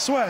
[0.00, 0.28] Soit.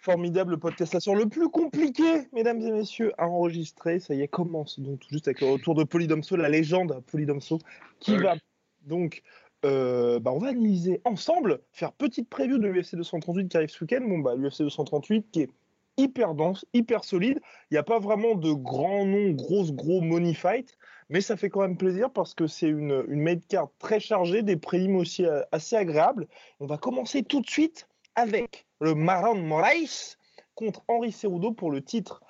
[0.00, 2.02] Formidable podcastation, le plus compliqué,
[2.32, 4.00] mesdames et messieurs, à enregistrer.
[4.00, 7.60] Ça y est, commence donc tout juste avec le retour de Polydomso, la légende Polydomso,
[8.00, 8.34] qui va
[8.82, 9.22] donc
[9.64, 13.84] euh, bah, on va analyser ensemble, faire petite preview de l'UFC 238 qui arrive ce
[13.84, 14.00] week-end.
[14.00, 15.50] Bon, bah, l'UFC 238 qui est
[16.00, 17.40] hyper dense, hyper solide.
[17.70, 20.76] Il n'y a pas vraiment de grands noms, gros, gros money fight,
[21.08, 24.42] mais ça fait quand même plaisir parce que c'est une, une made card très chargée,
[24.42, 26.26] des prélims aussi euh, assez agréables.
[26.60, 30.16] On va commencer tout de suite avec le Maron Moraes
[30.54, 32.22] contre Henri Cerudo pour le titre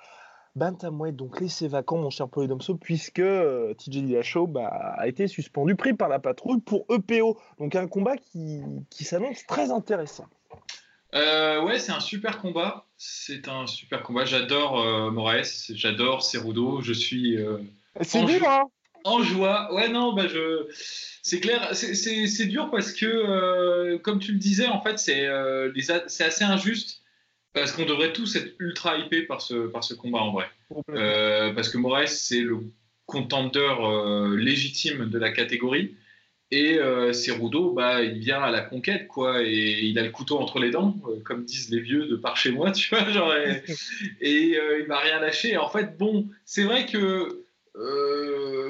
[0.55, 5.75] Bantamweight, donc laissez vacant, mon cher Polydomso, puisque euh, TJ Dillashaw bah, a été suspendu,
[5.75, 7.37] pris par la patrouille pour EPO.
[7.59, 10.25] Donc un combat qui, qui s'annonce très intéressant.
[11.13, 12.85] Euh, ouais, c'est un super combat.
[12.97, 14.25] C'est un super combat.
[14.25, 16.81] J'adore euh, Moraes, j'adore Cerudo.
[16.81, 17.37] Je suis.
[17.37, 17.57] Euh,
[18.01, 18.63] c'est dur, hein
[19.03, 19.73] En joie.
[19.73, 20.67] Ouais, non, bah je.
[21.23, 26.43] C'est clair, c'est dur parce que, euh, comme tu le disais, en fait, c'est assez
[26.43, 27.01] injuste
[27.53, 30.49] parce qu'on devrait tous être ultra hypés par ce, par ce combat en vrai.
[31.53, 32.61] Parce que Moraes, c'est le
[33.11, 35.95] contendeur euh, légitime de la catégorie.
[36.51, 39.41] Et euh, Cerudo, bah, il vient à la conquête, quoi.
[39.41, 42.35] Et il a le couteau entre les dents, euh, comme disent les vieux de par
[42.35, 43.09] chez moi, tu vois.
[43.11, 43.63] Genre, et,
[44.21, 45.51] et il m'a rien lâché.
[45.51, 47.45] Et en fait, bon, c'est vrai que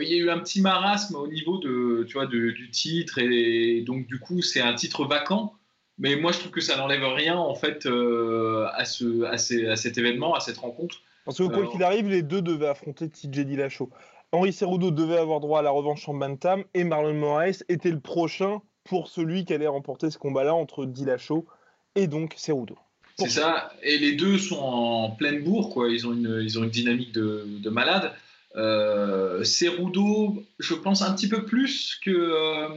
[0.02, 3.20] il y a eu un petit marasme au niveau de, tu vois, de, du titre.
[3.20, 5.54] Et donc, du coup, c'est un titre vacant.
[6.02, 9.76] Mais moi, je trouve que ça n'enlève rien en fait euh, à, ce, à, à,
[9.76, 11.02] cet événement, à cette rencontre.
[11.26, 13.90] Parce que quoi qu'il arrive, les deux devaient affronter TJ Dillashaw.
[14.34, 18.00] Henri Cerudo devait avoir droit à la revanche en Bantam et Marlon Moraes était le
[18.00, 21.46] prochain pour celui qui allait remporter ce combat-là entre Dillashaw
[21.96, 22.76] et donc Cerudo.
[23.18, 25.90] C'est ça, et les deux sont en pleine bourre, quoi.
[25.90, 28.14] Ils ont une, ils ont une dynamique de, de malade.
[28.58, 32.68] Euh, Cerudo, je pense un petit peu plus que, euh,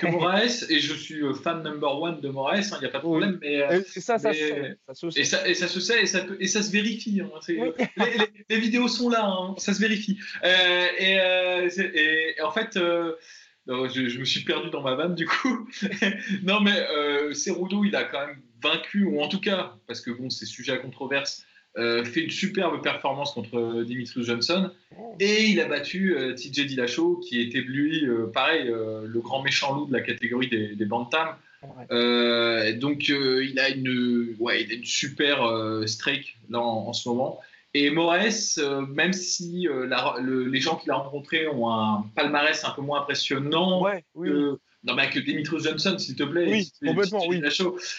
[0.00, 2.90] que Moraes, et je suis euh, fan number one de Moraes, il hein, n'y a
[2.90, 3.38] pas de problème.
[3.40, 5.20] Mais, euh, et ça, ça, mais, ça, se sait.
[5.20, 7.20] Et ça, et ça se sait, et ça, et ça se vérifie.
[7.20, 7.70] Hein, oui.
[7.78, 10.18] les, les, les, vidéos sont là, hein, ça se vérifie.
[10.44, 15.68] Euh, et, et, en fait, je, je, me suis perdu dans ma vanne du coup.
[16.42, 20.28] non, mais Cerudo, il a quand même vaincu, ou en tout cas, parce que bon,
[20.28, 21.44] c'est sujet à controverse.
[21.76, 24.70] Euh, fait une superbe performance contre Dimitri Johnson.
[25.20, 29.74] Et il a battu euh, TJ Dillashaw qui était lui euh, pareil le grand méchant
[29.74, 31.28] loup de la catégorie des, des bantam.
[31.60, 32.74] Ouais.
[32.74, 35.42] donc il a une ouais il a une super
[35.86, 37.40] streak là en, en, ce moment.
[37.74, 38.58] Et Moraes
[38.88, 43.00] même si la, le, les gens qu'il a rencontrés ont un palmarès un peu moins
[43.00, 46.46] impressionnant ouais, oui, que, oui non, mais que Dimitri Johnson, s'il te plaît.
[46.48, 47.42] Oui, complètement, oui.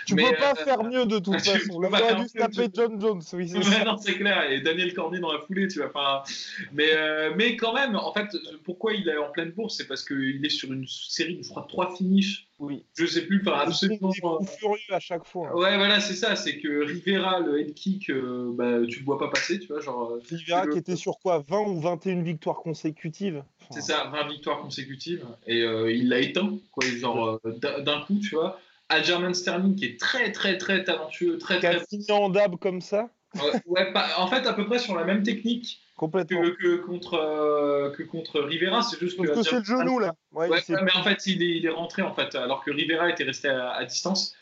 [0.05, 1.73] Tu mais, peux pas euh, faire mieux de toute façon.
[1.73, 3.51] On aurait dû se taper John Jones, oui,
[3.85, 4.49] Non, c'est clair.
[4.49, 5.89] Et Daniel Cormier dans la foulée, tu vois.
[5.93, 6.23] Enfin,
[6.71, 8.29] mais, euh, mais quand même, en fait,
[8.63, 11.49] pourquoi il est en pleine bourse C'est parce qu'il est sur une série de, je
[11.49, 12.47] crois, trois finishes.
[12.59, 12.85] Oui.
[12.97, 14.11] Je sais plus, enfin, absolument.
[14.13, 15.53] Il est furieux à chaque fois.
[15.55, 16.37] Ouais, voilà, c'est ça.
[16.37, 19.81] C'est que Rivera, le head kick, euh, bah, tu le vois pas passer, tu vois.
[19.81, 24.27] Genre, euh, Rivera qui était sur quoi 20 ou 21 victoires consécutives c'est ça, 20
[24.27, 25.25] victoires consécutives.
[25.47, 28.59] Et euh, il l'a éteint, quoi, genre euh, d'un coup, tu vois.
[28.89, 31.85] Aljamain Sterling, qui est très, très, très talentueux, très, très.
[31.85, 33.09] signé en dab comme ça?
[33.35, 35.81] Ouais, ouais pas, en fait, à peu près sur la même technique.
[35.95, 36.41] Complètement.
[36.41, 39.43] Que, que contre, euh, que contre Rivera, c'est juste Parce que.
[39.43, 40.15] c'est le genou, là.
[40.31, 43.09] Ouais, ouais mais en fait, il est, il est, rentré, en fait, alors que Rivera
[43.09, 44.33] était resté à, à distance.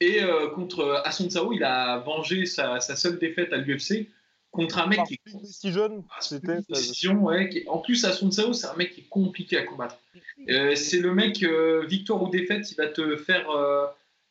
[0.00, 4.08] Et euh, contre Asunsao, il a vengé sa, sa seule défaite à l'UFC
[4.54, 8.66] contre un mec Par qui est décision, c'était décision, ouais, qui en plus Sao, c'est
[8.66, 9.98] un mec qui est compliqué à combattre.
[10.48, 13.86] Euh, c'est le mec euh, victoire ou défaite, il va te faire euh,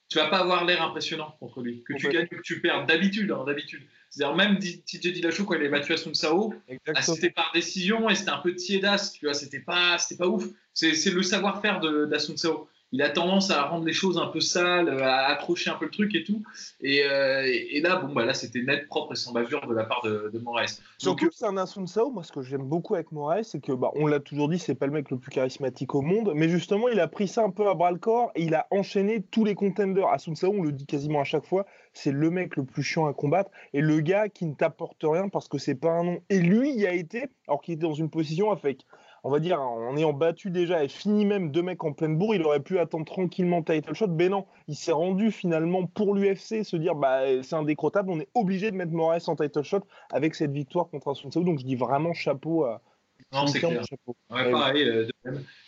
[0.07, 1.83] tu vas pas avoir l'air impressionnant contre lui.
[1.83, 3.81] Que tu gagnes ou que tu perds d'habitude, hein, d'habitude.
[4.09, 6.53] C'est-à-dire même TJ Dillashaw quand il est battu Sao,
[6.87, 10.27] ah, c'était par décision et c'était un peu tiédasse, tu vois, c'était pas c'était pas
[10.27, 10.45] ouf.
[10.73, 12.69] C'est le savoir-faire d'Asun Sao.
[12.93, 15.91] Il a tendance à rendre les choses un peu sales, à accrocher un peu le
[15.91, 16.43] truc et tout.
[16.79, 20.03] Et, et, là, bon, bah là, c'était net, propre et sans bavure de la part
[20.03, 20.79] de, de Moraes.
[20.99, 23.71] Surtout que c'est un Asun Sao, moi, ce que j'aime beaucoup avec Moraes, c'est que,
[23.71, 26.49] bah, on l'a toujours dit, c'est pas le mec le plus charismatique au monde, mais
[26.49, 29.23] justement, il a pris ça un peu à bras le corps et il a enchaîné
[29.31, 30.07] tous les contenders.
[30.09, 33.07] Asun Sao, on le dit quasiment à chaque fois, c'est le mec le plus chiant
[33.07, 36.19] à combattre et le gars qui ne t'apporte rien parce que c'est pas un nom.
[36.29, 38.85] Et lui, il a été, alors qu'il était dans une position avec
[39.23, 42.35] on va dire, en ayant battu déjà et fini même deux mecs en pleine bourre,
[42.35, 44.07] il aurait pu attendre tranquillement title shot.
[44.07, 48.27] Mais non, il s'est rendu finalement pour l'UFC, se dire bah c'est indécrottable, on est
[48.33, 51.75] obligé de mettre Moraes en title shot avec cette victoire contre Asun Donc je dis
[51.75, 52.81] vraiment chapeau à.
[53.31, 53.81] Non, c'est clair.
[54.29, 55.07] Ouais, pareil, euh,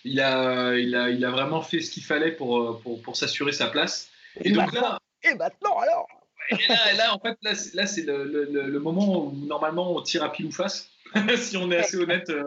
[0.03, 3.15] il, a, il, a, il a vraiment fait ce qu'il fallait pour, euh, pour, pour
[3.15, 4.09] s'assurer sa place.
[4.41, 4.99] Et, donc là.
[5.23, 6.07] Et maintenant alors?
[6.51, 10.01] Et là, là, en fait, là, là c'est le, le, le, moment où normalement on
[10.01, 10.91] tire à pile ou face.
[11.37, 12.43] si on est assez honnête euh,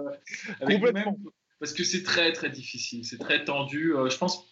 [0.61, 1.15] avec nous-mêmes.
[1.61, 3.05] Parce que c'est très, très difficile.
[3.05, 3.95] C'est très tendu.
[3.95, 4.47] Euh, je pense.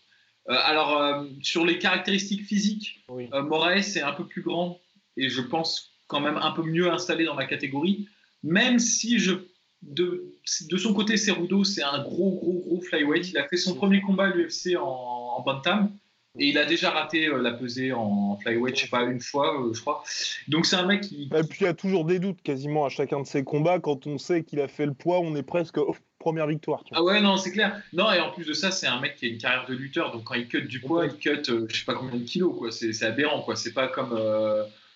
[0.48, 3.28] Euh, alors, sur les caractéristiques physiques, oui.
[3.32, 4.80] Moraes est un peu plus grand
[5.16, 8.08] et je pense quand même un peu mieux installé dans la catégorie.
[8.42, 9.34] Même si je
[9.82, 10.32] de,
[10.70, 13.30] de, son côté, Cerudo, c'est un gros, gros, gros flyweight.
[13.30, 15.96] Il a fait son premier combat à l'UFC en, en bantam.
[16.38, 19.61] Et il a déjà raté euh, la pesée en flyweight, je sais pas, une fois,
[19.61, 20.03] euh, je crois.
[20.49, 21.31] Donc c'est un mec qui.
[21.35, 23.79] Et puis il y a toujours des doutes quasiment à chacun de ses combats.
[23.79, 26.83] Quand on sait qu'il a fait le poids, on est presque aux première victoire.
[26.93, 27.81] Ah ouais, non, c'est clair.
[27.93, 30.12] Non, et en plus de ça, c'est un mec qui a une carrière de lutteur.
[30.12, 32.55] Donc quand il cut du poids, il cut euh, je sais pas combien de kilos,
[32.56, 32.71] quoi.
[32.71, 33.56] C'est aberrant, quoi.
[33.56, 34.19] C'est pas comme.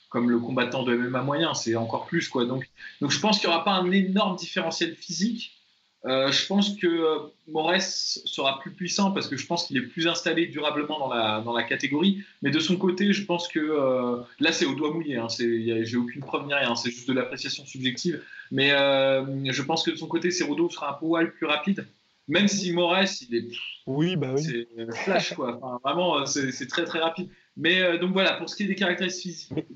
[0.08, 2.44] comme le combattant de MMA moyen, c'est encore plus quoi.
[2.44, 2.68] Donc,
[3.00, 5.59] donc je pense qu'il n'y aura pas un énorme différentiel physique,
[6.06, 7.80] euh, je pense que euh, Moraes
[8.24, 11.52] sera plus puissant parce que je pense qu'il est plus installé durablement dans la, dans
[11.52, 12.24] la catégorie.
[12.42, 15.16] Mais de son côté, je pense que euh, là, c'est au doigt mouillé.
[15.16, 16.74] Hein, J'ai aucune preuve ni rien.
[16.74, 18.22] C'est juste de l'appréciation subjective.
[18.50, 21.86] Mais je pense que de son côté, Cerudo sera un poil plus rapide.
[22.28, 23.48] Même si Moraes, il est.
[23.86, 24.42] Oui, bah oui.
[24.42, 24.68] C'est
[25.04, 25.58] flash, quoi.
[25.60, 27.28] Enfin, vraiment, c'est très, très rapide.
[27.56, 29.66] Mais donc voilà, pour ce qui est des caractéristiques physiques,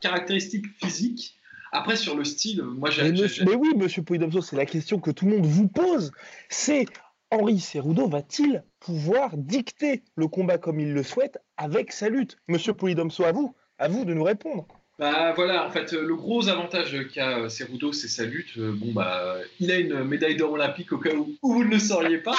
[0.00, 1.38] caractéristiques physiques
[1.72, 3.12] après, sur le style, moi j'ai.
[3.12, 6.12] Mais, mais, oui, monsieur Poidomso, c'est la question que tout le monde vous pose.
[6.48, 6.86] C'est
[7.30, 12.38] Henri Cerudo va-t-il pouvoir dicter le combat comme il le souhaite avec sa lutte?
[12.48, 14.66] Monsieur Poidomso, à vous, à vous de nous répondre.
[14.98, 18.58] Bah voilà, en fait, le gros avantage qu'a euh, Cerudo, c'est sa lutte.
[18.58, 21.78] Euh, bon bah, il a une médaille d'or olympique au cas où, vous ne le
[21.78, 22.34] sauriez pas.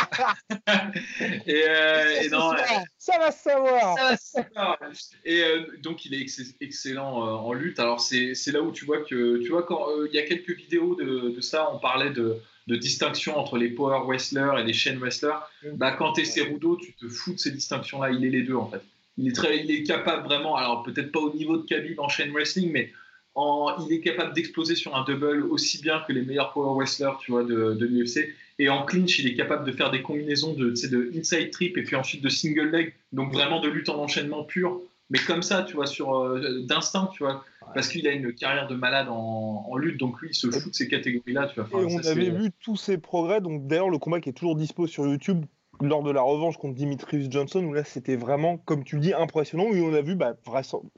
[1.48, 2.52] et, euh, et non,
[2.98, 3.98] ça va se savoir.
[3.98, 4.78] Ça va se savoir.
[5.24, 5.42] Et
[5.82, 6.26] donc il est
[6.60, 7.80] excellent en lutte.
[7.80, 10.96] Alors c'est là où tu vois que tu vois quand il y a quelques vidéos
[10.96, 14.98] de, de, ça, on parlait de, de distinction entre les power wrestlers et les chain
[15.00, 15.40] wrestlers.
[15.64, 15.78] Mm.
[15.78, 18.10] Bah quand t'es Cerudo, tu te fous de ces distinctions-là.
[18.12, 18.82] Il est les deux en fait
[19.18, 22.08] il est, très, il est capable vraiment, alors peut-être pas au niveau de Khabib en
[22.08, 22.92] chain wrestling, mais
[23.36, 27.18] en, il est capable d'exploser sur un double aussi bien que les meilleurs power wrestlers
[27.22, 28.34] tu vois, de, de l'UFC.
[28.60, 31.84] Et en clinch, il est capable de faire des combinaisons de, de inside trip et
[31.84, 34.82] puis ensuite de single leg, donc vraiment de lutte en enchaînement pur.
[35.10, 38.68] Mais comme ça, tu vois, sur euh, d'instinct, tu vois, parce qu'il a une carrière
[38.68, 41.82] de malade en, lutte, donc lui, il se fout de ces catégories-là, tu vois.
[41.82, 44.86] et on avait vu tous ses progrès, donc d'ailleurs, le combat qui est toujours dispo
[44.86, 45.46] sur YouTube,
[45.82, 49.14] lors de la revanche contre Dimitrius Johnson, où là c'était vraiment, comme tu le dis,
[49.14, 50.34] impressionnant, où on a vu bah,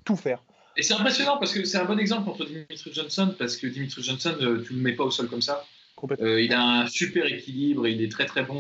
[0.04, 0.44] tout faire.
[0.78, 4.06] Et c'est impressionnant parce que c'est un bon exemple contre Dimitrius Johnson, parce que Dimitrius
[4.06, 5.66] Johnson, euh, tu ne le mets pas au sol comme ça.
[6.20, 8.60] Euh, il a un super équilibre, il est très très bon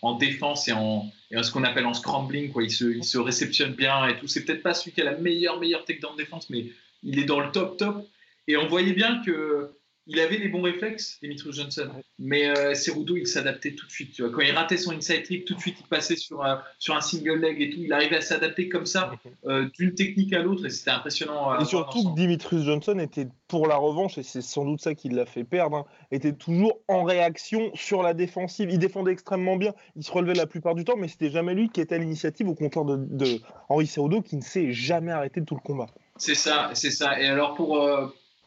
[0.00, 2.50] en, défense et en, ce qu'on appelle en scrambling.
[2.52, 2.62] Quoi.
[2.62, 4.28] Il, se, il se réceptionne bien et tout.
[4.28, 6.66] C'est peut-être pas celui qui a la meilleure, meilleure takedown défense, mais
[7.02, 8.06] il est dans le top top.
[8.46, 9.72] Et on voyait bien que
[10.06, 14.12] il avait les bons réflexes, Dimitrius Johnson, mais euh, Cerudo, il s'adaptait tout de suite.
[14.12, 14.30] Tu vois.
[14.30, 17.00] Quand il ratait son inside trip, tout de suite, il passait sur, un, sur un
[17.00, 17.80] single leg et tout.
[17.80, 19.12] Il arrivait à s'adapter comme ça,
[19.46, 21.58] euh, d'une technique à l'autre, et c'était impressionnant.
[21.58, 25.08] et surtout que Dimitrius Johnson était pour la revanche, et c'est sans doute ça qui
[25.08, 28.68] l'a fait perdre, hein, était toujours en réaction sur la défensive.
[28.70, 31.70] Il défendait extrêmement bien, il se relevait la plupart du temps, mais c'était jamais lui
[31.70, 33.40] qui était à l'initiative, au contraire de, de
[33.70, 35.86] Henri Cerudo, qui ne s'est jamais arrêté de tout le combat.
[36.16, 37.18] C'est ça, c'est ça.
[37.20, 37.78] Et alors pour.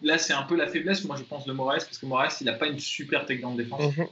[0.01, 2.45] Là, c'est un peu la faiblesse, moi, je pense, de Moraes, parce que Moraes, il
[2.45, 3.95] n'a pas une super takedown de défense.
[3.97, 4.07] Mhm.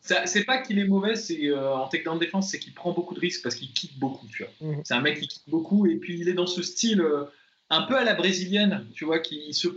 [0.00, 3.14] C'est pas qu'il est mauvais c'est euh, en takedown de défense, c'est qu'il prend beaucoup
[3.14, 4.26] de risques parce qu'il kick beaucoup.
[4.26, 4.68] Tu vois.
[4.68, 4.82] Mhm.
[4.84, 7.24] C'est un mec qui kick beaucoup et puis il est dans ce style euh,
[7.70, 9.68] un peu à la brésilienne, tu vois, qui se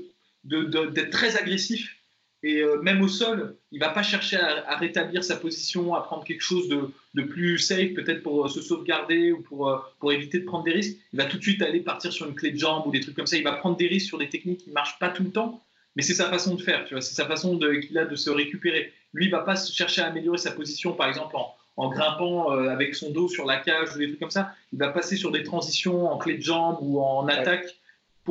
[0.44, 1.98] d'être très agressif
[2.42, 6.24] et euh, même au sol, il va pas chercher à, rétablir sa position, à prendre
[6.24, 10.12] quelque chose de, de plus safe, peut-être pour euh, se sauvegarder ou pour, euh, pour
[10.12, 10.98] éviter de prendre des risques.
[11.14, 13.16] Il va tout de suite aller partir sur une clé de jambe ou des trucs
[13.16, 13.38] comme ça.
[13.38, 15.64] Il va prendre des risques sur des techniques qui marchent pas tout le temps,
[15.96, 16.84] mais c'est sa façon de faire.
[16.86, 18.92] Tu vois, c'est sa façon qu'il a de se récupérer.
[19.14, 22.96] Lui, il va pas chercher à améliorer sa position, par exemple en, en grimpant avec
[22.96, 24.54] son dos sur la cage ou des trucs comme ça.
[24.74, 27.78] Il va passer sur des transitions en clé de jambe ou en attaque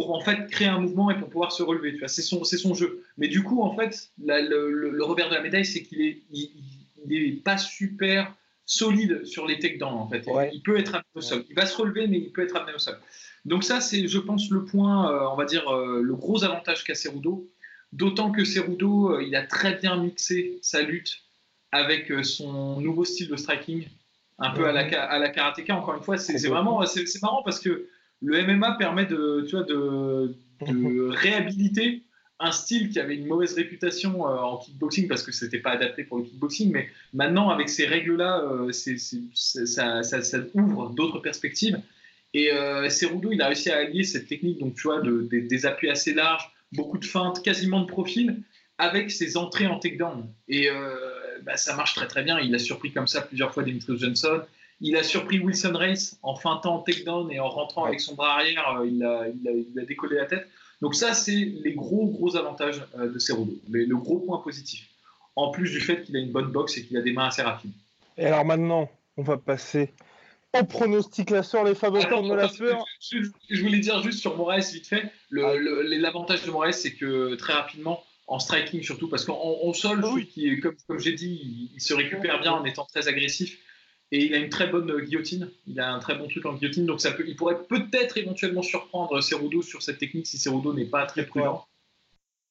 [0.00, 1.92] pour en fait créer un mouvement et pour pouvoir se relever.
[1.92, 3.04] Tu vois, c'est son, c'est son jeu.
[3.18, 7.44] Mais du coup, en fait, le, revers de la médaille, c'est qu'il est, il, est
[7.44, 10.26] pas super solide sur les takedowns en fait.
[10.54, 11.44] Il peut être amené au sol.
[11.50, 12.98] Il va se relever, mais il peut être amené au sol.
[13.44, 16.82] Donc ça, c'est, je pense, le point, euh, on va dire, euh, le gros avantage
[16.82, 17.46] qu'a Cerudo.
[17.92, 21.24] D'autant que Cerudo, euh, il a très bien mixé sa lutte
[21.72, 23.86] avec son nouveau style de striking,
[24.38, 25.76] un peu à la, à la karatéka.
[25.76, 27.86] Encore une fois, c'est, vraiment, c'est, marrant parce que
[28.22, 30.34] le MMA permet de, tu vois, de,
[30.66, 32.02] de réhabiliter
[32.38, 36.18] un style qui avait une mauvaise réputation en kickboxing parce que c'était pas adapté pour
[36.18, 41.80] le kickboxing, mais maintenant avec ces règles-là, ça, ça, ouvre d'autres perspectives.
[42.32, 45.66] Et euh, Cerudo, il a réussi à allier cette technique, donc tu vois, de, des
[45.66, 48.42] appuis assez larges, beaucoup de feintes, quasiment de profil,
[48.78, 50.26] avec ses entrées en takedown.
[50.48, 50.94] Et euh,
[51.42, 52.38] bah, ça marche très très bien.
[52.38, 54.40] Il a surpris comme ça plusieurs fois Dimitri Johnson.
[54.80, 58.34] Il a surpris Wilson Race en feintant en takedown et en rentrant avec son bras
[58.34, 60.46] arrière, euh, il a, il, a, décollé la tête.
[60.80, 64.88] Donc ça, c'est les gros gros avantages de Cerudo, mais le gros point positif.
[65.36, 67.42] En plus du fait qu'il a une bonne boxe et qu'il a des mains assez
[67.42, 67.72] rapides.
[68.16, 69.92] Et alors maintenant, on va passer
[70.58, 72.84] au pronostic la soeur, les fameux de la sueur.
[73.00, 75.04] Je, voulais dire juste sur Moraes, vite fait.
[75.36, 75.54] Ah.
[75.56, 80.76] L'avantage de Moraes, c'est que très rapidement, en striking surtout, parce qu'en sol, qui, comme,
[80.86, 83.58] comme j'ai dit, il, se récupère bien en étant très agressif.
[84.12, 85.50] Et il a une très bonne guillotine.
[85.66, 86.86] Il a un très bon truc en guillotine.
[86.86, 90.86] Donc ça peut, il pourrait peut-être éventuellement surprendre Cerudo sur cette technique si Cerudo n'est
[90.86, 91.64] pas très prudent.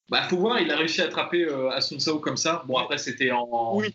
[0.08, 2.64] Bah, faut voir, il a réussi à attraper euh, Asunsao comme ça.
[2.66, 3.94] Bon, après, c'était en, oui.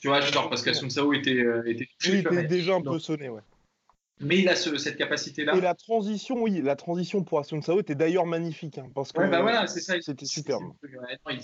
[0.00, 2.18] Tu vois, genre parce qu'Asunsao était, euh, était touché.
[2.18, 3.42] Il était déjà un peu sonné, ouais.
[4.22, 5.56] Mais il a cette capacité-là.
[5.56, 8.76] Et la transition, oui, la transition pour Asunsao était d'ailleurs magnifique.
[8.76, 9.94] Hein, parce que ouais, bah voilà, c'est ça.
[10.00, 10.74] C'était superbe.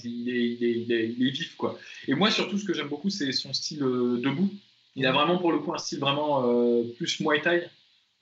[0.04, 1.78] Il, est, vif, quoi.
[2.06, 4.50] Et moi, surtout, ce que j'aime beaucoup, c'est son style euh, debout.
[4.96, 7.62] Il a vraiment, pour le coup, un style vraiment euh, plus Muay Thai,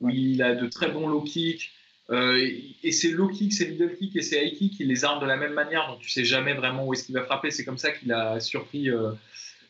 [0.00, 1.71] où il a de très bons low kicks.
[2.11, 5.26] et ses low kicks, ses middle kicks et ses high kicks, il les arme de
[5.26, 7.50] la même manière, donc tu sais jamais vraiment où est-ce qu'il va frapper.
[7.50, 8.90] C'est comme ça qu'il a surpris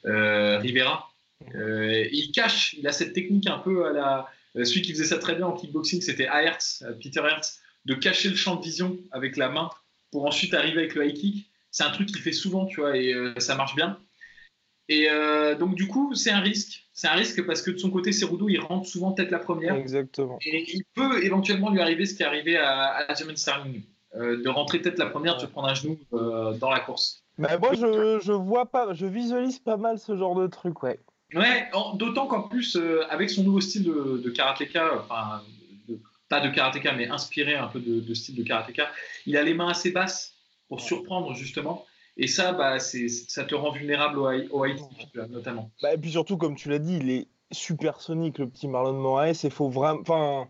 [0.06, 1.10] euh, Rivera.
[1.54, 4.28] Euh, il cache, il a cette technique un peu à la.
[4.56, 8.28] Euh, celui qui faisait ça très bien en kickboxing, c'était Hertz, Peter Hertz, de cacher
[8.28, 9.70] le champ de vision avec la main
[10.10, 11.50] pour ensuite arriver avec le high kick.
[11.70, 13.98] C'est un truc qu'il fait souvent, tu vois, et ça marche bien.
[14.88, 15.08] Et
[15.58, 16.84] donc, du coup, c'est un risque.
[16.92, 19.74] C'est un risque parce que de son côté, Cerudo, il rentre souvent tête la première.
[19.74, 20.38] Exactement.
[20.44, 23.82] Et il peut éventuellement lui arriver ce qui est arrivé à, à Sterling,
[24.14, 27.24] de rentrer tête la première, de se prendre un genou dans la course.
[27.38, 31.00] Mais moi, je, je, vois pas, je visualise pas mal ce genre de truc, ouais.
[31.34, 35.42] Ouais, d'autant qu'en plus, euh, avec son nouveau style de, de karatéka, enfin,
[36.28, 38.90] pas de karatéka, mais inspiré un peu de, style de karatéka,
[39.26, 40.34] il a les mains assez basses
[40.68, 41.84] pour surprendre, justement.
[42.16, 44.78] Et ça, bah, ça te rend vulnérable au, au high
[45.30, 45.70] notamment.
[45.82, 49.40] Bah, et puis surtout, comme tu l'as dit, il est supersonique, le petit Marlon Moraes.
[49.44, 50.00] Il faut vraiment.
[50.00, 50.48] Enfin,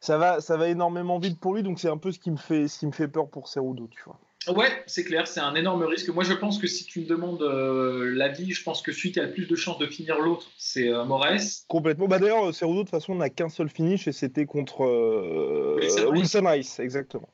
[0.00, 2.36] ça va, ça va énormément vite pour lui, donc c'est un peu ce qui me
[2.36, 4.20] fait, ce qui me fait peur pour Cerudo, tu vois.
[4.54, 6.08] Ouais, c'est clair, c'est un énorme risque.
[6.10, 9.18] Moi, je pense que si tu me demandes euh, l'avis, je pense que celui qui
[9.18, 11.64] a le plus de chances de finir l'autre, c'est euh, Moraes.
[11.66, 12.06] Complètement.
[12.06, 15.80] Bah, D'ailleurs, Cerudo, de toute façon, n'a qu'un seul finish et c'était contre euh,
[16.12, 16.78] Wilson, Rice.
[16.78, 17.28] exactement.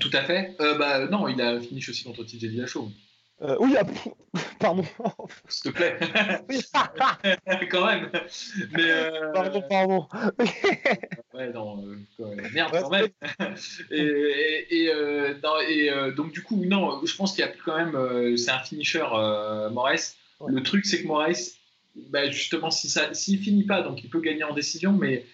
[0.00, 0.56] Tout à fait.
[0.58, 2.90] bah, non, il a finish aussi contre TJ Dillashaw.
[3.42, 3.84] Euh, oui, ah,
[4.60, 4.84] pardon.
[5.48, 5.98] S'il te plaît.
[7.70, 8.10] quand même.
[8.72, 9.32] Mais, euh...
[9.32, 10.06] Pardon, pardon.
[11.34, 11.84] ouais, non,
[12.20, 13.08] euh, merde, quand même.
[13.90, 15.34] et, et, euh,
[15.68, 18.36] et euh, donc, du coup, non, je pense qu'il y a quand même.
[18.36, 19.04] c'est un finisher,
[19.72, 20.14] Moraes.
[20.46, 21.56] Le truc, c'est que Moraes,
[21.96, 25.26] bah, justement, s'il si ne finit pas, donc il peut gagner en décision, mais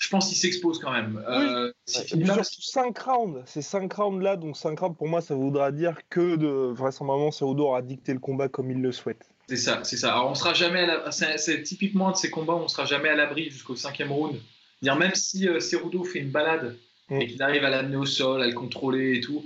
[0.00, 1.22] je pense qu'il s'expose quand même.
[1.28, 5.72] Euh, surtout 5 rounds, ces 5 rounds là, donc 5 rounds pour moi ça voudra
[5.72, 9.28] dire que de vraisemblablement Cerudo aura dicté le combat comme il le souhaite.
[9.48, 10.12] C'est ça, c'est ça.
[10.12, 13.76] Alors on sera jamais, c'est typiquement de ces combats, on sera jamais à l'abri jusqu'au
[13.76, 14.38] cinquième round.
[14.82, 16.76] Dire même si euh, Cerudo fait une balade
[17.10, 17.20] mm.
[17.20, 19.44] et qu'il arrive à l'amener au sol, à le contrôler et tout,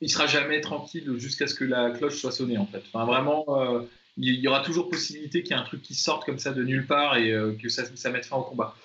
[0.00, 2.82] il sera jamais tranquille jusqu'à ce que la cloche soit sonnée en fait.
[2.92, 3.44] Enfin vraiment.
[3.48, 3.82] Euh,
[4.16, 6.62] il y aura toujours possibilité qu'il y ait un truc qui sorte comme ça de
[6.62, 8.76] nulle part et euh, que ça, ça mette fin au combat.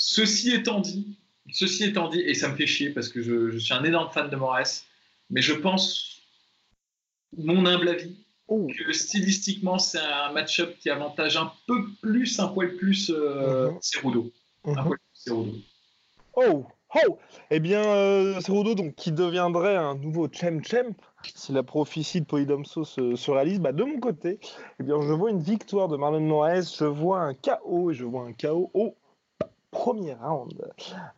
[0.00, 1.18] Ceci étant dit,
[1.52, 4.30] ceci étant dit, et ça me fait chier parce que je, suis un énorme fan
[4.30, 4.84] de Moraes,
[5.28, 6.22] mais je pense,
[7.36, 8.68] mon humble avis, oh.
[8.68, 13.78] que stylistiquement, c'est un match-up qui avantage un peu plus, un poil plus euh, mhm.
[13.80, 14.32] Cerudo.
[14.64, 14.84] Un mhm.
[14.84, 15.52] poil plus Cerudo.
[16.36, 17.18] Oh, oh
[17.50, 20.94] Eh bien, euh, Cerudo, donc, qui deviendrait un nouveau champ champ
[21.34, 24.38] si la prophétie de Polydomso se, se réalise, bah, de mon côté,
[24.78, 28.04] eh bien, je vois une victoire de Marlon Moraes, je vois un KO, et je
[28.04, 28.94] vois un KO au
[29.70, 30.72] premier round.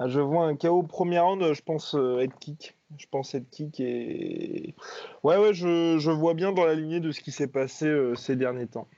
[0.04, 2.75] Je vois un KO premier round, je pense euh, head kick.
[2.99, 4.75] Je pense head kick et.
[5.23, 8.14] Ouais, ouais, je, je, vois bien dans la lignée de ce qui s'est passé euh,
[8.14, 8.88] ces derniers temps.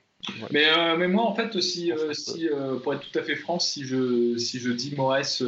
[0.51, 2.47] Mais, euh, mais moi, en fait, si, euh, si
[2.81, 5.43] pour être tout à fait franc, si je, si je dis Moraes,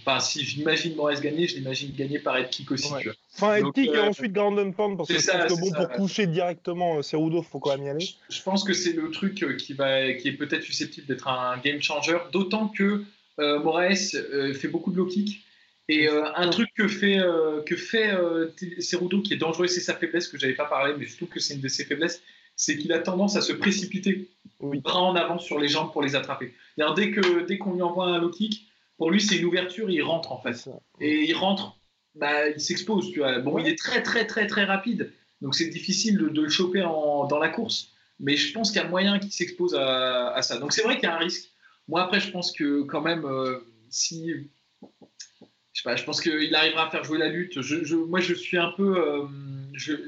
[0.00, 2.88] enfin, si j'imagine Moraes gagner, je l'imagine gagner par head kick aussi.
[2.98, 3.14] Tu vois.
[3.36, 6.26] Enfin, head kick et ensuite ground and pound, parce que, ça, que bon, pour coucher
[6.26, 8.08] directement Cerudo, il faut quand même y aller.
[8.28, 11.80] Je, pense que c'est le truc qui, va, qui est peut-être susceptible d'être un game
[11.80, 13.04] changer, d'autant que
[13.38, 14.16] Moraes
[14.54, 15.42] fait beaucoup de low kick.
[15.88, 17.20] Et un truc que fait,
[17.64, 18.10] que fait
[18.80, 21.38] Cerudo qui est dangereux, c'est sa faiblesse, que j'avais pas parlé, mais je trouve que
[21.38, 22.22] c'est une de ses faiblesses,
[22.56, 24.28] c'est qu'il a tendance à se précipiter
[24.60, 24.80] oui.
[24.80, 26.54] bras en avant sur les jambes pour les attraper.
[26.96, 28.66] Dès que dès qu'on lui envoie un low kick,
[28.96, 30.68] pour lui c'est une ouverture, il rentre en fait.
[31.00, 31.78] Et il rentre,
[32.14, 33.12] bah, il s'expose.
[33.12, 33.38] Tu vois.
[33.40, 35.12] Bon, il est très très très très rapide,
[35.42, 37.92] donc c'est difficile de, le choper dans la course.
[38.18, 40.58] Mais je pense qu'il y a moyen qu'il s'expose à, ça.
[40.58, 41.50] Donc c'est vrai qu'il y a un risque.
[41.88, 43.58] Moi après, je pense que quand même, euh,
[43.90, 47.60] si je sais pas, je pense qu'il arrivera à faire jouer la lutte.
[47.60, 49.26] Je, moi, je suis un peu euh,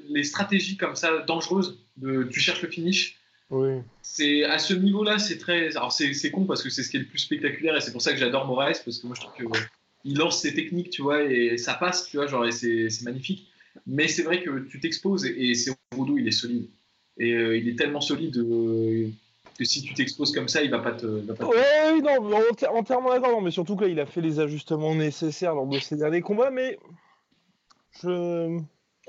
[0.09, 1.85] les stratégies comme ça dangereuses.
[1.97, 3.19] De, tu cherches le finish.
[3.51, 3.81] Oui.
[4.03, 5.77] C'est à ce niveau-là, c'est très.
[5.77, 8.03] Alors c'est con parce que c'est ce qui est le plus spectaculaire et c'est pour
[8.03, 9.59] ça que j'adore Moraes parce que moi je trouve que
[10.05, 13.49] il lance ses techniques, tu vois, et ça passe, tu vois, genre et c'est magnifique.
[13.87, 16.69] Mais c'est vrai que tu t'exposes et, c'est Cerudo, il est solide
[17.19, 19.09] et euh, il est tellement solide euh,
[19.59, 21.07] que si tu t'exposes comme ça, il va pas te.
[21.07, 22.31] Va pas Oui, non,
[22.75, 26.51] entièrement d'accord, mais surtout qu'il a fait les ajustements nécessaires lors de ses derniers combats,
[26.51, 26.79] mais
[28.01, 28.61] je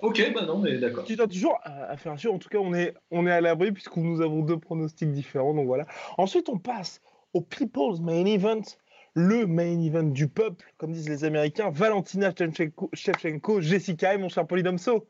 [0.01, 1.03] Ok, bah non, mais d'accord.
[1.03, 2.33] Tu as toujours à, faire sûr.
[2.33, 5.53] En tout cas, on est, on est à l'abri puisque nous avons deux pronostics différents.
[5.53, 5.85] Donc voilà.
[6.17, 7.01] Ensuite, on passe
[7.33, 8.61] au People's Main Event,
[9.13, 11.69] le main event du peuple, comme disent les Américains.
[11.69, 12.33] Valentina
[12.93, 15.05] Shevchenko, Jessica et mon cher Polydomso.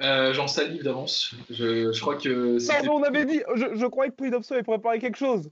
[0.00, 1.34] Euh, J'en salive d'avance.
[1.50, 2.58] Je, je, crois que.
[2.84, 3.42] Non, on avait dit.
[3.54, 5.50] Je, je croyais que Polydomso avait préparé quelque chose.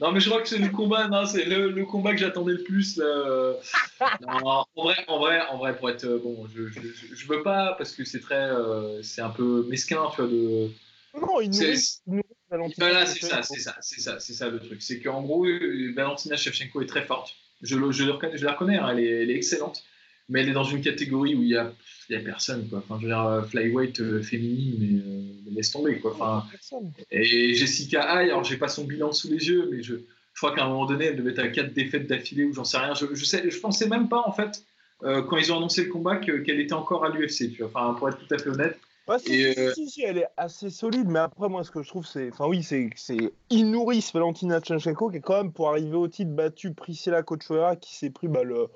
[0.00, 2.62] Non, mais je crois que c'est le combat, non, c'est le, combat que j'attendais le
[2.62, 3.00] plus.
[4.00, 8.04] en vrai, en vrai, en vrai, pour être bon, je, je, veux pas parce que
[8.04, 10.30] c'est très, euh, c'est un peu mesquin, tu vois.
[10.30, 10.70] De...
[11.20, 11.50] Non, il
[12.06, 12.22] nous.
[12.78, 14.82] Voilà, c'est ça, c'est ça, c'est ça, c'est ça le truc.
[14.82, 15.46] C'est qu'en gros,
[15.94, 17.34] Valentina Shevchenko est très forte.
[17.62, 19.84] Je, je, le reconnais, je la reconnais, hein, elle, est, elle, est, excellente,
[20.28, 21.72] mais elle est dans une catégorie où il y a,
[22.08, 22.78] il y a personne, quoi.
[22.78, 26.12] Enfin, je veux dire, euh, flyweight euh, féminine, mais laisse tomber quoi.
[26.12, 26.44] Enfin,
[27.10, 30.54] et Jessica Hay, alors j'ai pas son bilan sous les yeux, mais je, je crois
[30.54, 32.94] qu'à un moment donné, elle devait être à quatre défaites d'affilée ou j'en sais rien.
[32.94, 34.64] Je, je, sais, je pensais même pas en fait
[35.04, 37.52] euh, quand ils ont annoncé le combat qu'elle était encore à l'UFC.
[37.52, 38.78] Tu vois, enfin pour être tout à fait honnête.
[39.18, 42.06] si, euh, si, si, elle est assez solide, mais après, moi, ce que je trouve,
[42.06, 42.30] c'est.
[42.32, 42.90] Enfin, oui, c'est
[43.50, 47.94] Inouris Valentina Tchenchenko qui est quand même, pour arriver au titre, battu Priscilla Cochuera qui
[47.94, 48.68] s'est pris bah, le,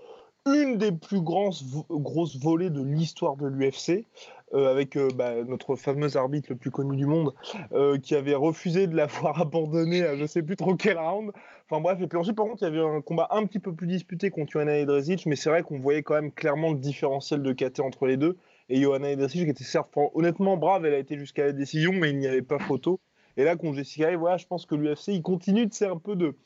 [0.47, 4.07] une des plus grosses, grosses volées de l'histoire de l'UFC.
[4.55, 7.35] Euh, avec euh, bah, notre fameux arbitre le plus connu du monde,
[7.73, 11.33] euh, qui avait refusé de l'avoir abandonné à je sais plus trop quel round.
[11.69, 13.75] Enfin bref, et puis ensuite, par contre, il y avait un combat un petit peu
[13.75, 17.43] plus disputé contre Johanna Edresic, mais c'est vrai qu'on voyait quand même clairement le différentiel
[17.43, 18.37] de KT entre les deux.
[18.69, 22.11] Et Johanna Edresic, qui était certes, honnêtement brave, elle a été jusqu'à la décision, mais
[22.11, 23.01] il n'y avait pas photo.
[23.37, 26.37] Et là, contre Jessica, voilà, je pense que l'UFC, il continue de un peu de,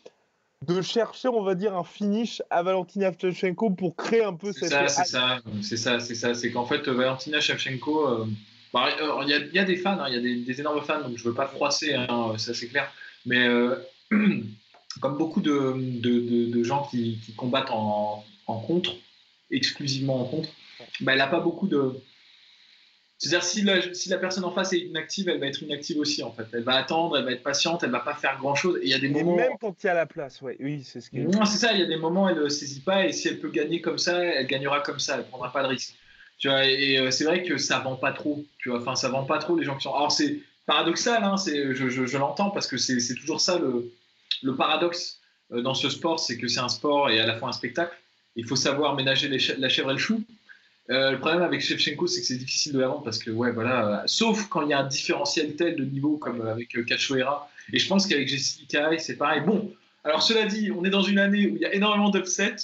[0.66, 4.68] de chercher, on va dire, un finish à Valentina Shevchenko pour créer un peu cette.
[4.68, 6.34] C'est ça, c'est ça, c'est ça.
[6.34, 8.26] C'est qu'en fait, Valentina Shevchenko, euh,
[8.72, 11.00] bah, euh, il y, y, a des fans, hein, il y a des, énormes fans,
[11.00, 12.92] donc je veux pas froisser, hein, ça c'est clair.
[13.24, 13.76] Mais euh,
[15.00, 18.92] comme beaucoup de, de, de gens qui, qui combattent en, en, contre,
[19.50, 20.50] exclusivement en contre,
[21.00, 21.94] bah, elle n'a pas beaucoup de
[23.20, 26.22] c'est-à-dire si la, si la personne en face est inactive, elle va être inactive aussi
[26.22, 26.46] en fait.
[26.54, 28.78] Elle va attendre, elle va être patiente, elle va pas faire grand-chose.
[28.80, 29.36] Et il y a des moments.
[29.36, 30.56] Même quand il y a la place, ouais.
[30.58, 31.18] oui, c'est ce qui.
[31.18, 31.74] Non, c'est ça.
[31.74, 33.82] Il y a des moments où elle ne saisit pas et si elle peut gagner
[33.82, 35.18] comme ça, elle gagnera comme ça.
[35.18, 35.96] Elle prendra pas de risque.
[36.38, 36.64] Tu vois.
[36.64, 38.42] Et, euh, c'est vrai que ça vend pas trop.
[38.56, 38.80] Tu vois.
[38.80, 39.94] Enfin, ça vend pas trop les gens qui sont.
[39.94, 43.92] Alors c'est paradoxal, hein, c'est, je, je, l'entends parce que c'est, c'est toujours ça le,
[44.42, 45.20] le paradoxe
[45.52, 47.94] euh, dans ce sport, c'est que c'est un sport et à la fois un spectacle.
[48.36, 50.22] Il faut savoir ménager la chèvre et le chou.
[50.90, 53.52] Euh, le problème avec Shevchenko, c'est que c'est difficile de la vendre parce que, ouais,
[53.52, 56.82] voilà, euh, sauf quand il y a un différentiel tel de niveau comme avec euh,
[56.82, 57.48] Cachoeira.
[57.72, 59.42] Et je pense qu'avec Jessica c'est pareil.
[59.42, 59.70] Bon,
[60.02, 62.56] alors cela dit, on est dans une année où il y a énormément d'upsets.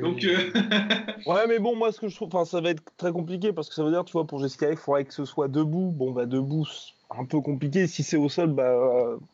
[0.00, 0.24] Donc,
[1.26, 3.74] ouais, mais bon, moi, ce que je trouve, ça va être très compliqué parce que
[3.74, 5.90] ça veut dire, tu vois, pour Jessica, il faudrait que ce soit debout.
[5.90, 6.68] Bon, bah, debout,
[7.10, 7.88] un peu compliqué.
[7.88, 8.76] Si c'est au sol, bah,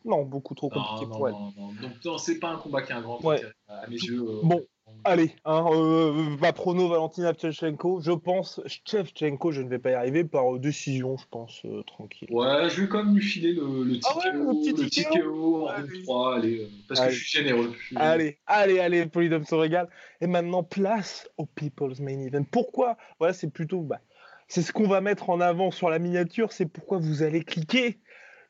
[0.05, 1.35] non, beaucoup trop compliqué non, pour elle.
[1.35, 1.67] Non, non.
[1.79, 3.43] Donc, non, c'est pas un combat qui a un grand ouais.
[3.67, 4.25] à mes yeux.
[4.41, 4.65] Bon,
[5.05, 9.93] Allez, hein, euh, ma prono Valentina Shevchenko, je pense, Shevchenko, je ne vais pas y
[9.93, 12.27] arriver par euh, décision, je pense, euh, tranquille.
[12.31, 15.65] Ouais, je vais quand même lui filer le, le ticket ah ouais, le, ticket en
[15.67, 16.03] allez.
[16.03, 17.73] 3, allez, parce que je suis généreux.
[17.95, 19.89] Allez, allez, allez, Polydome se régale.
[20.21, 22.43] Et maintenant, place au People's Main Event.
[22.51, 22.97] Pourquoi?
[23.19, 24.01] Voilà, c'est plutôt, bah,
[24.47, 27.99] c'est ce qu'on va mettre en avant sur la miniature, c'est pourquoi vous allez cliquer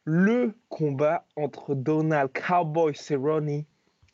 [0.04, 3.66] le combat entre Donald Cowboy Cerrone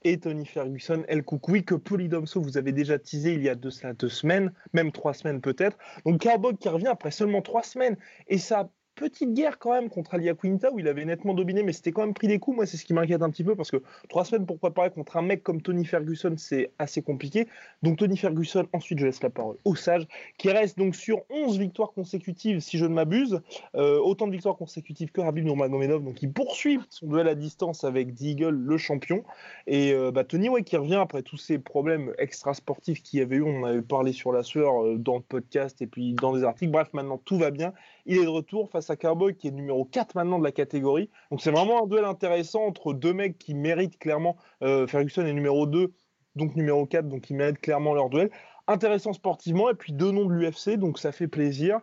[0.06, 3.72] et Tony Ferguson, El Koukoui, que Polydomso vous avez déjà teasé il y a deux,
[3.72, 5.78] semaines, même trois semaines peut-être.
[6.06, 10.16] Donc Carbog qui revient après seulement trois semaines, et ça petite guerre quand même contre
[10.16, 12.56] Alia Quinta où il avait nettement dominé, mais c'était quand même pris des coups.
[12.56, 15.18] Moi, c'est ce qui m'inquiète un petit peu parce que trois semaines pour préparer contre
[15.18, 17.48] un mec comme Tony Ferguson, c'est assez compliqué.
[17.84, 21.60] Donc, Tony Ferguson, ensuite, je laisse la parole au sage, qui reste donc sur 11
[21.60, 23.42] victoires consécutives, si je ne m'abuse.
[23.76, 26.04] Euh, autant de victoires consécutives que Rabib Nurmagomedov.
[26.04, 29.24] Donc, il poursuit son duel à distance avec Deagle, le champion.
[29.68, 33.38] Et euh, bah, Tony, ouais, qui revient après tous ces problèmes extra-sportifs qu'il y avait
[33.38, 33.44] eu.
[33.44, 36.72] On avait parlé sur la sueur euh, dans le podcast et puis dans des articles.
[36.72, 37.74] Bref, maintenant, tout va bien.
[38.06, 41.10] Il est de retour face à Cowboy, qui est numéro 4 maintenant de la catégorie.
[41.32, 44.38] Donc c'est vraiment un duel intéressant entre deux mecs qui méritent clairement.
[44.62, 45.92] Euh, Ferguson est numéro 2,
[46.36, 48.30] donc numéro 4, donc ils méritent clairement leur duel.
[48.68, 51.80] Intéressant sportivement, et puis deux noms de l'UFC, donc ça fait plaisir.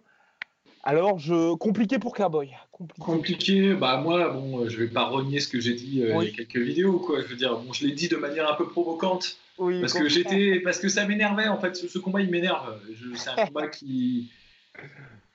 [0.85, 1.55] Alors, je...
[1.55, 2.51] compliqué pour Cowboy.
[2.73, 3.03] Compliqué.
[3.05, 3.75] compliqué.
[3.75, 6.35] bah moi, bon, je vais pas renier ce que j'ai dit euh, il y a
[6.35, 7.21] quelques vidéos, quoi.
[7.21, 10.09] Je veux dire, bon, je l'ai dit de manière un peu provocante, oui, parce que
[10.09, 11.77] j'étais, parce que ça m'énervait en fait.
[11.77, 12.81] Ce, ce combat, il m'énerve.
[13.15, 14.33] C'est un combat qui,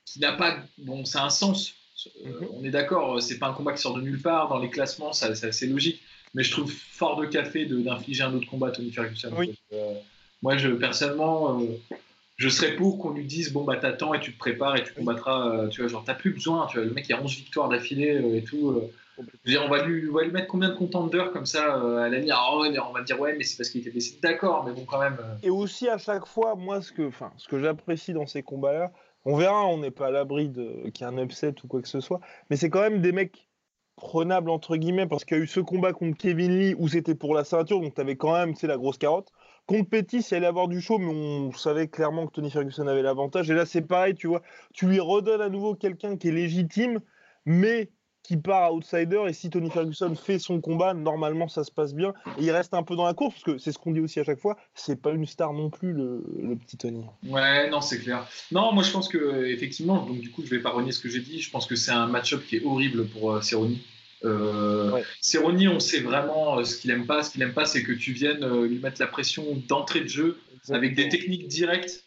[0.07, 0.57] qui n'a pas.
[0.77, 1.73] Bon, ça a un sens.
[2.25, 2.47] Euh, mhm.
[2.53, 4.47] on est d'accord, c'est pas un combat qui sort de nulle part.
[4.47, 6.01] Dans les classements, c'est assez logique.
[6.33, 9.31] Mais je trouve fort de café d'infliger un autre combat à Tony Ferguson.
[9.73, 9.93] Euh,
[10.41, 11.65] moi, je, personnellement, euh,
[12.37, 14.93] je serais pour qu'on lui dise bon, bah, t'attends et tu te prépares et tu
[14.93, 15.67] combattras.
[15.69, 16.67] tu vois, genre, t'as plus besoin.
[16.67, 18.81] Tu vois, le mec, il a 11 victoires d'affilée et tout.
[19.17, 22.31] on, va lui, on va lui mettre combien de contenders comme ça à la ligne
[22.33, 24.19] ah, On va dire ouais, mais c'est parce qu'il était blessé.
[24.21, 25.17] D'accord, mais bon, quand même.
[25.41, 28.91] Et aussi, à chaque fois, moi, ce que, ce que j'apprécie dans ces combats-là,
[29.27, 31.89] on verra, on n'est pas à l'abri qu'il y ait un upset ou quoi que
[31.89, 32.21] ce soit.
[32.49, 33.49] Mais c'est quand même des mecs
[33.97, 37.13] prenables, entre guillemets, parce qu'il y a eu ce combat contre Kevin Lee où c'était
[37.13, 39.33] pour la ceinture, donc tu avais quand même la grosse carotte.
[39.65, 43.01] Contre Pettis, il allait avoir du show, mais on savait clairement que Tony Ferguson avait
[43.01, 43.51] l'avantage.
[43.51, 44.41] Et là, c'est pareil, tu vois,
[44.73, 47.01] tu lui redonnes à nouveau quelqu'un qui est légitime,
[47.45, 47.91] mais
[48.27, 52.13] qui part outsider et si Tony Ferguson fait son combat, normalement ça se passe bien
[52.37, 54.19] et il reste un peu dans la course parce que c'est ce qu'on dit aussi
[54.19, 56.21] à chaque fois, c'est pas une star non plus le,
[56.57, 57.05] petit Tony.
[57.25, 58.27] Ouais, non, c'est clair.
[58.51, 61.07] Non, moi je pense que effectivement, donc du coup je vais pas renier ce que
[61.07, 63.77] j'ai dit, je pense que c'est un match-up qui est horrible pour euh, Cerrone.
[64.25, 65.01] Euh,
[65.71, 67.23] on sait vraiment euh, ce qu'il aime pas.
[67.23, 70.07] Ce qu'il aime pas, c'est que tu viennes euh, lui mettre la pression d'entrée de
[70.07, 72.06] jeu avec des techniques directes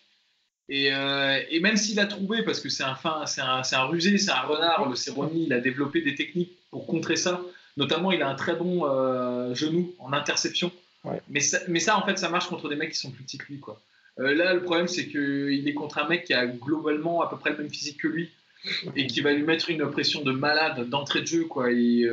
[0.71, 4.19] euh, et, même s'il a trouvé, parce que c'est un, fin, c'est un, un, rusé,
[4.19, 7.41] c'est un renard, le Cerroni, il a développé des techniques pour contrer ça.
[7.77, 10.71] Notamment, il a un très bon euh, genou en interception.
[11.29, 13.39] Mais, ça, mais ça, en fait, ça marche contre des mecs qui sont plus petits
[13.39, 13.59] que lui.
[13.59, 13.81] Quoi.
[14.19, 17.37] Euh, là, le problème, c'est qu'il est contre un mec qui a globalement à peu
[17.39, 18.31] près le même physique que lui
[18.95, 21.45] et qui va lui mettre une pression de malade d'entrée de jeu.
[21.45, 21.73] Quoi.
[21.73, 22.07] Et,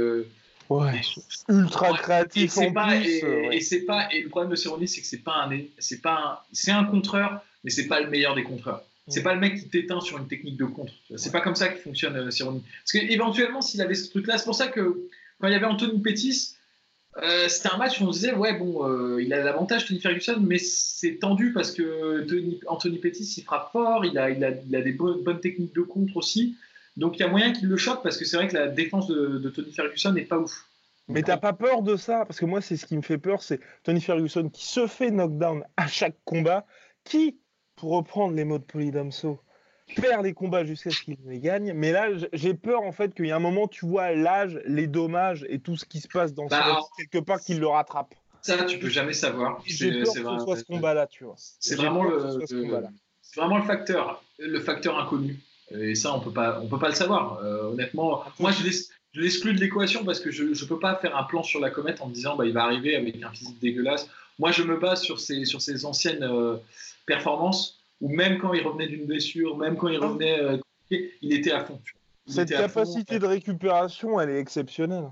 [0.69, 1.01] ouais,
[1.49, 3.23] ultra créatif et en plus.
[3.51, 6.45] Et, c'est pas, et le problème de Cerroni, c'est que c'est pas un, c'est pas
[6.53, 8.83] c'est un contreur mais c'est pas le meilleur des contreurs.
[9.07, 10.93] C'est pas le mec qui t'éteint sur une technique de contre.
[11.15, 14.55] C'est pas comme ça que fonctionne euh, Parce qu'éventuellement, s'il avait ce truc-là, c'est pour
[14.55, 15.07] ça que
[15.39, 16.55] quand il y avait Anthony Pettis,
[17.23, 20.01] euh, c'était un match où on se disait, ouais, bon, euh, il a l'avantage, Tony
[20.01, 24.43] Ferguson, mais c'est tendu parce que Tony, Anthony Pettis, il frappe fort, il a, il
[24.43, 26.57] a, il a des bonnes, techniques de contre aussi.
[26.97, 29.07] Donc il y a moyen qu'il le choque parce que c'est vrai que la défense
[29.07, 30.65] de, de Tony Ferguson n'est pas ouf.
[31.07, 32.25] Mais t'as pas peur de ça?
[32.25, 35.09] Parce que moi, c'est ce qui me fait peur, c'est Tony Ferguson qui se fait
[35.09, 36.65] knockdown à chaque combat,
[37.05, 37.37] qui
[37.77, 39.39] pour reprendre les mots de Polydamso,
[39.95, 41.71] perd les combats jusqu'à ce qu'il les gagne.
[41.73, 44.87] Mais là, j'ai peur en fait qu'il y a un moment, tu vois l'âge, les
[44.87, 48.13] dommages et tout ce qui se passe dans bah, quelque part qu'il le rattrape.
[48.41, 49.61] Ça, tu peux jamais savoir.
[49.65, 51.35] J'ai peur que ce soit ce combat-là, tu vois.
[51.37, 52.17] C'est vraiment le,
[53.35, 55.39] vraiment le facteur, le facteur inconnu.
[55.71, 57.39] Et ça, on peut pas, on peut pas le savoir.
[57.43, 58.63] Euh, honnêtement, moi, je
[59.19, 62.01] l'exclus de l'équation parce que je ne peux pas faire un plan sur la comète
[62.01, 64.09] en me disant bah, il va arriver avec un physique dégueulasse.
[64.39, 66.57] Moi, je me base sur ses anciennes euh,
[67.07, 70.57] performance où même quand il revenait d'une blessure, même quand il revenait, euh,
[70.91, 71.79] il était à fond.
[72.27, 75.09] Cette capacité de récupération, elle est exceptionnelle.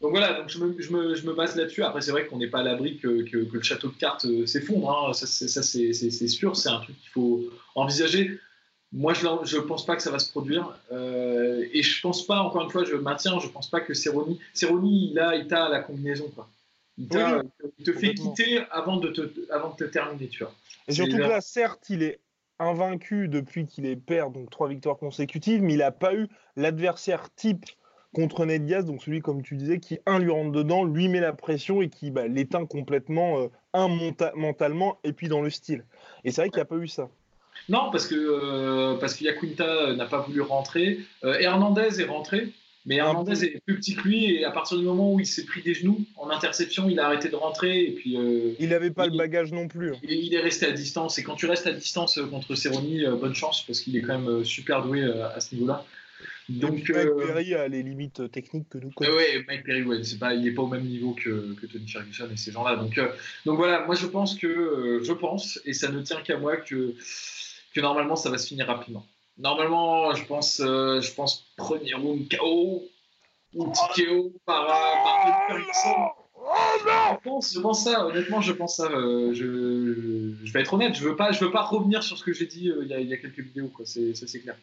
[0.00, 1.82] Donc voilà, donc je, me, je, me, je me base là-dessus.
[1.82, 4.44] Après, c'est vrai qu'on n'est pas à l'abri que, que, le château de cartes euh,
[4.44, 4.90] s'effondre.
[4.90, 5.12] Hein.
[5.12, 6.56] Ça, c'est sûr.
[6.56, 8.38] C'est un truc qu'il faut envisager.
[8.92, 10.76] Moi, je ne pense pas que ça va se produire.
[10.92, 14.40] Euh, et je pense pas, encore une fois, je maintiens, je pense pas que Cerroni.
[14.52, 16.30] Cerroni, il a, il a la combinaison.
[16.34, 16.48] Quoi.
[16.96, 20.54] Il, te fait quitter avant de, te, avant de te terminer, tu vois.
[20.86, 22.20] Et surtout que là, certes, il est
[22.58, 27.34] invaincu depuis qu'il est père, donc trois victoires consécutives, mais il n'a pas eu l'adversaire
[27.34, 27.64] type
[28.14, 31.20] contre Ned Diaz, donc celui, comme tu disais, qui, un, lui rentre dedans, lui met
[31.20, 33.88] la pression et qui bah, l'éteint complètement, euh, un,
[34.36, 35.84] mentalement, et puis dans le style.
[36.22, 37.10] Et c'est vrai qu'il n'y a pas eu ça.
[37.68, 41.00] Non, parce que, euh, parce que Yaquinta n'a pas voulu rentrer.
[41.24, 42.52] Euh, Hernandez est rentré,
[42.86, 45.44] mais Hernandez est plus petit que lui et à partir du moment où il s'est
[45.44, 48.16] pris des genoux en interception, il a arrêté de rentrer et puis.
[48.16, 49.92] Euh, il n'avait pas le bagage non plus.
[50.02, 53.04] Il, il, est resté à distance et quand tu restes à distance euh, contre Cerroni,
[53.04, 55.84] euh, bonne chance parce qu'il est quand même super doué à ce niveau-là.
[56.50, 59.16] Donc Mike Perry a les limites techniques que nous connaissons.
[59.16, 61.88] oui, Mike Perry, ouais, c'est pas, il n'est pas au même niveau que, que, Tony
[61.88, 62.76] Ferguson et ces gens-là.
[62.76, 63.00] Donc,
[63.46, 66.94] donc voilà, moi je pense que je pense et ça ne tient qu'à moi que
[67.74, 69.06] que normalement ça va se finir rapidement.
[69.38, 72.84] Normalement, je pense, euh, je pense premier round KO
[73.54, 75.48] ou TKO par, par
[75.86, 78.84] oh, oh non je pense, je pense ça, honnêtement, je pense ça.
[78.84, 82.24] Euh, je, je, vais être honnête, je veux pas, je veux pas revenir sur ce
[82.24, 83.84] que j'ai dit euh, il, y a, il, y a, quelques vidéos, quoi.
[83.86, 84.56] C'est, ça c'est clair.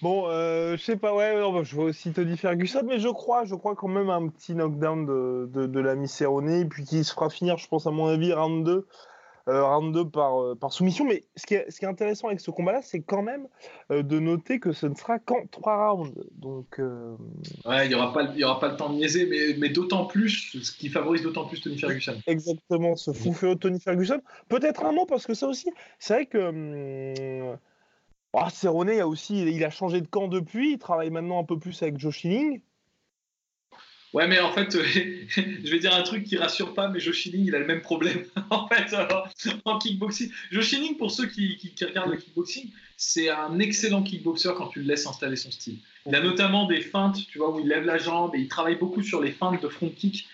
[0.00, 3.44] Bon, euh, je sais pas, ouais, non, je vois aussi Tony Ferguson, mais je crois,
[3.44, 7.12] je crois quand même un petit knockdown de, de, de l'ami Cerrone, puis qui se
[7.12, 8.86] fera finir, je pense, à mon avis, round 2 euh,
[9.48, 11.04] round 2 par, euh, par soumission.
[11.04, 13.46] Mais ce qui, est, ce qui est intéressant avec ce combat-là, c'est quand même
[13.90, 16.14] euh, de noter que ce ne sera qu'en 3 rounds.
[16.32, 16.80] Donc,
[17.64, 20.56] Ouais, il n'y aura, pas, aura pas le temps de niaiser, mais, mais d'autant plus,
[20.62, 22.20] ce qui favorise d'autant plus Tony Ferguson.
[22.26, 24.20] Exactement, ce fou furieux Tony Ferguson.
[24.48, 26.38] Peut-être un mot, parce que ça aussi, c'est vrai que.
[26.38, 27.56] Hum,
[28.32, 30.72] oh, Cerrone, il a aussi, il a changé de camp depuis.
[30.72, 32.60] Il travaille maintenant un peu plus avec Joe Schilling.
[34.14, 37.54] Ouais, mais en fait, je vais dire un truc qui rassure pas, mais Joe il
[37.54, 38.24] a le même problème.
[38.50, 38.96] en fait,
[39.64, 40.30] en kickboxing.
[40.50, 45.06] Joe pour ceux qui, regardent le kickboxing, c'est un excellent kickboxer quand tu le laisses
[45.06, 45.78] installer son style.
[46.06, 48.76] Il a notamment des feintes, tu vois, où il lève la jambe et il travaille
[48.76, 50.26] beaucoup sur les feintes de front kick.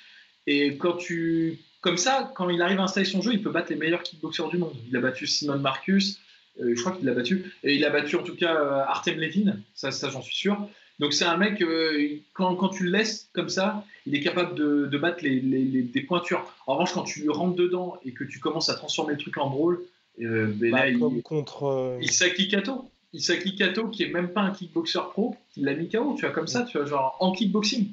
[0.46, 1.58] Et quand tu.
[1.80, 4.48] Comme ça, quand il arrive à installer son jeu, il peut battre les meilleurs kickboxers
[4.48, 4.74] du monde.
[4.88, 6.18] Il a battu Simon Marcus,
[6.60, 7.52] euh, je crois qu'il l'a battu.
[7.62, 10.68] Et il a battu en tout cas euh, Artem Levin, ça j'en suis sûr.
[11.00, 14.54] Donc c'est un mec, euh, quand, quand, tu le laisses comme ça, il est capable
[14.54, 16.44] de, de battre les, les, des pointures.
[16.66, 19.50] En revanche, quand tu rentres dedans et que tu commences à transformer le truc en
[19.50, 19.80] brawl,
[20.20, 21.98] euh, ben bah, là, il, contre, euh...
[22.00, 22.88] Isaki Kato.
[23.12, 26.30] Isaki Kato, qui est même pas un kickboxer pro, qui l'a mis KO, tu vois,
[26.30, 27.88] comme ça, tu vois, genre en kickboxing.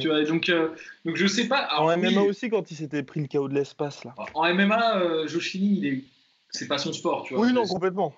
[0.00, 0.68] Tu vois, donc, euh,
[1.06, 1.60] donc je sais pas.
[1.60, 4.14] Alors, en MMA aussi, quand il s'était pris le KO de l'espace, là.
[4.34, 6.04] En MMA, euh, Joshini, il est...
[6.50, 7.46] c'est pas son sport, tu vois.
[7.46, 8.12] Oui, non, complètement.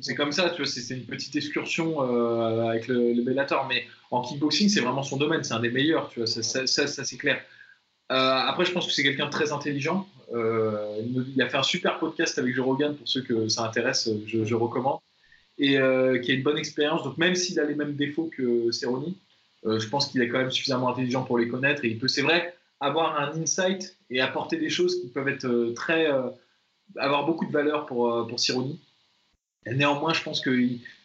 [0.00, 3.84] C'est comme ça, tu vois, c'est une petite excursion euh, avec le, le Bellator, mais
[4.10, 6.86] en kickboxing, c'est vraiment son domaine, c'est un des meilleurs, tu vois, ça, ça, ça,
[6.86, 7.40] ça c'est clair.
[8.10, 10.08] Euh, après, je pense que c'est quelqu'un de très intelligent.
[10.34, 11.00] Euh,
[11.34, 14.44] il a fait un super podcast avec Joe Rogan, pour ceux que ça intéresse, je,
[14.44, 15.00] je recommande,
[15.58, 15.78] et
[16.22, 17.02] qui a une bonne expérience.
[17.02, 19.14] Donc, même s'il a les mêmes défauts que Cerrone,
[19.64, 22.22] je pense qu'il est quand même suffisamment intelligent pour les connaître, et il peut, c'est
[22.22, 26.06] vrai, avoir un insight et apporter des choses qui peuvent être très.
[26.96, 28.76] avoir beaucoup de valeur pour, pour Cerrone.
[29.66, 30.50] Néanmoins, je pense que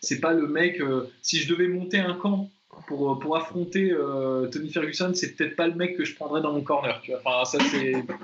[0.02, 0.80] c'est pas le mec.
[0.80, 2.50] Euh, si je devais monter un camp
[2.88, 6.54] pour, euh, affronter euh, Tony Ferguson, c'est peut-être pas le mec que je prendrais dans
[6.54, 7.00] mon corner.
[7.02, 7.64] Tu vois enfin, ça,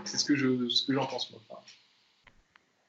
[0.05, 0.35] c'est ce que
[0.93, 1.61] j'en pense moi.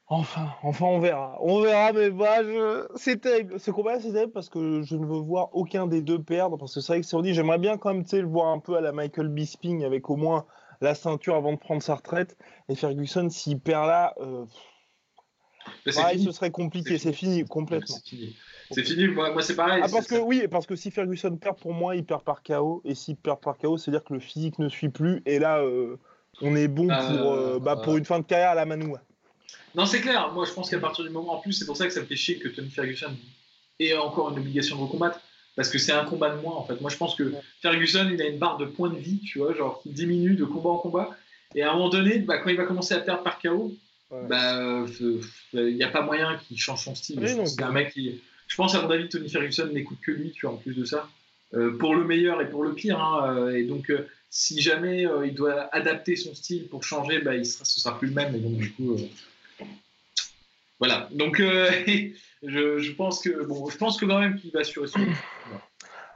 [0.07, 0.49] Enfin.
[0.63, 1.37] On verra.
[1.39, 2.85] On verra, mais bah, je...
[2.95, 3.59] c'est terrible.
[3.59, 6.57] Ce combat, c'est terrible parce que je ne veux voir aucun des deux perdre.
[6.57, 8.75] Parce que c'est vrai que c'est dit, j'aimerais bien quand même le voir un peu
[8.75, 10.45] à la Michael Bisping avec au moins
[10.81, 12.37] la ceinture avant de prendre sa retraite.
[12.67, 14.13] Et Ferguson, s'il perd là.
[15.95, 17.37] Pareil, ce serait compliqué, c'est fini.
[17.37, 17.47] fini.
[17.47, 17.97] complètement.
[18.71, 19.07] C'est fini.
[19.07, 19.81] moi, moi c'est pareil.
[19.83, 22.81] Ah, parce que oui, parce que si Ferguson perd pour moi, il perd par KO,
[22.85, 25.97] et s'il perd par KO, c'est-à-dire que le physique ne suit plus, et là, euh,
[26.41, 29.01] on est bon pour, euh, bah, pour une fin de carrière à la Manoua.
[29.75, 30.31] Non, c'est clair.
[30.33, 32.05] Moi, je pense qu'à partir du moment, en plus, c'est pour ça que ça me
[32.05, 33.15] fait chier que Tony Ferguson
[33.79, 35.19] ait encore une obligation de recombattre.
[35.55, 36.79] Parce que c'est un combat de moins, en fait.
[36.79, 39.53] Moi, je pense que Ferguson, il a une barre de points de vie, tu vois,
[39.53, 41.09] genre qui diminue de combat en combat.
[41.55, 43.73] Et à un moment donné, bah, quand il va commencer à perdre par KO,
[44.11, 44.85] il bah,
[45.53, 47.19] n'y a pas moyen qu'il change son style.
[47.21, 48.21] Oui, c'est un mec qui.
[48.47, 50.83] Je pense, à mon avis, Tony Ferguson n'écoute que lui, tu vois, en plus de
[50.83, 51.09] ça.
[51.53, 52.99] Euh, pour le meilleur et pour le pire.
[52.99, 57.19] Hein, euh, et donc, euh, si jamais euh, il doit adapter son style pour changer,
[57.19, 58.35] bah, il sera, ce sera plus le même.
[58.35, 58.97] Et donc, du coup.
[60.79, 61.07] Voilà.
[61.11, 61.37] Donc,
[62.43, 64.85] je, je, pense que, bon, je pense que quand même qu'il va son.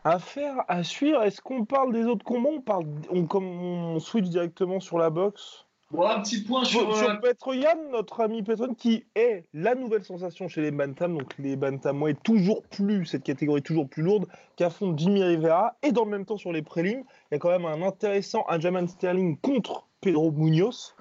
[0.04, 1.22] Affaire à suivre.
[1.24, 5.65] Est-ce qu'on parle des autres combats On parle, on, on switch directement sur la boxe?
[5.92, 10.48] Bon, un petit point sur, sur Petroyan, notre ami Petroyan, qui est la nouvelle sensation
[10.48, 11.16] chez les Bantam.
[11.16, 15.76] Donc les Bantam est toujours plus, cette catégorie toujours plus lourde, qu'affronte Jimmy Rivera.
[15.84, 18.44] Et dans le même temps, sur les prélims, il y a quand même un intéressant
[18.48, 20.96] Ajaman Sterling contre Pedro Munoz.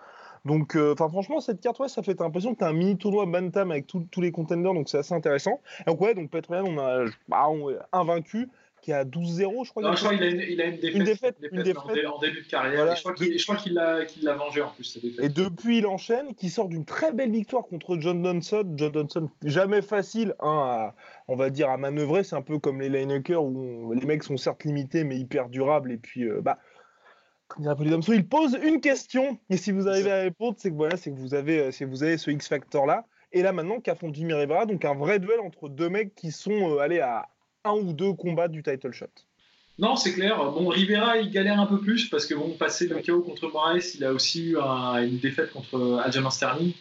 [0.45, 2.99] Donc, euh, enfin, franchement, cette carte, ouais, ça fait l'impression que tu as un mini
[2.99, 5.61] tournoi Bantam avec tous les contenders, donc c'est assez intéressant.
[5.81, 8.51] Et donc, ouais, donc Petroyan, on a bah, on, invaincu
[8.85, 9.83] qui a 12-0, je crois.
[9.83, 12.19] Non, je crois qu'il a, une, il a une défaite, une défaite, une défaite, En,
[12.19, 12.77] début de carrière.
[12.77, 12.95] Voilà.
[12.95, 13.03] je
[13.43, 14.99] crois qu'il l'a qu vengé en plus.
[15.23, 18.75] Et depuis, il enchaîne, qui sort d'une très belle victoire contre John Donson.
[18.77, 20.95] John Donson, jamais facile, hein, à,
[21.29, 22.25] on va dire, à manœuvrer.
[22.25, 25.91] C'est un peu comme les linebackers où les mecs sont certes limités, mais hyper durables.
[25.91, 26.59] Et puis, euh, bah.
[27.49, 27.65] Comme
[28.09, 31.19] il pose une question, et si vous arrivez à répondre, c'est que voilà, c'est que
[31.19, 33.05] vous avez, euh, vous avez ce X Factor là.
[33.33, 36.77] Et là maintenant, qu'affronte Jimmy Rivera, donc un vrai duel entre deux mecs qui sont
[36.77, 37.29] euh, allés à
[37.65, 39.07] un ou deux combats du title shot.
[39.79, 40.37] Non, c'est clair.
[40.53, 43.95] Bon, Rivera, il galère un peu plus parce que, bon, passé le KO contre Moraes,
[43.97, 46.73] il a aussi eu un, une défaite contre Aljamain Sterling.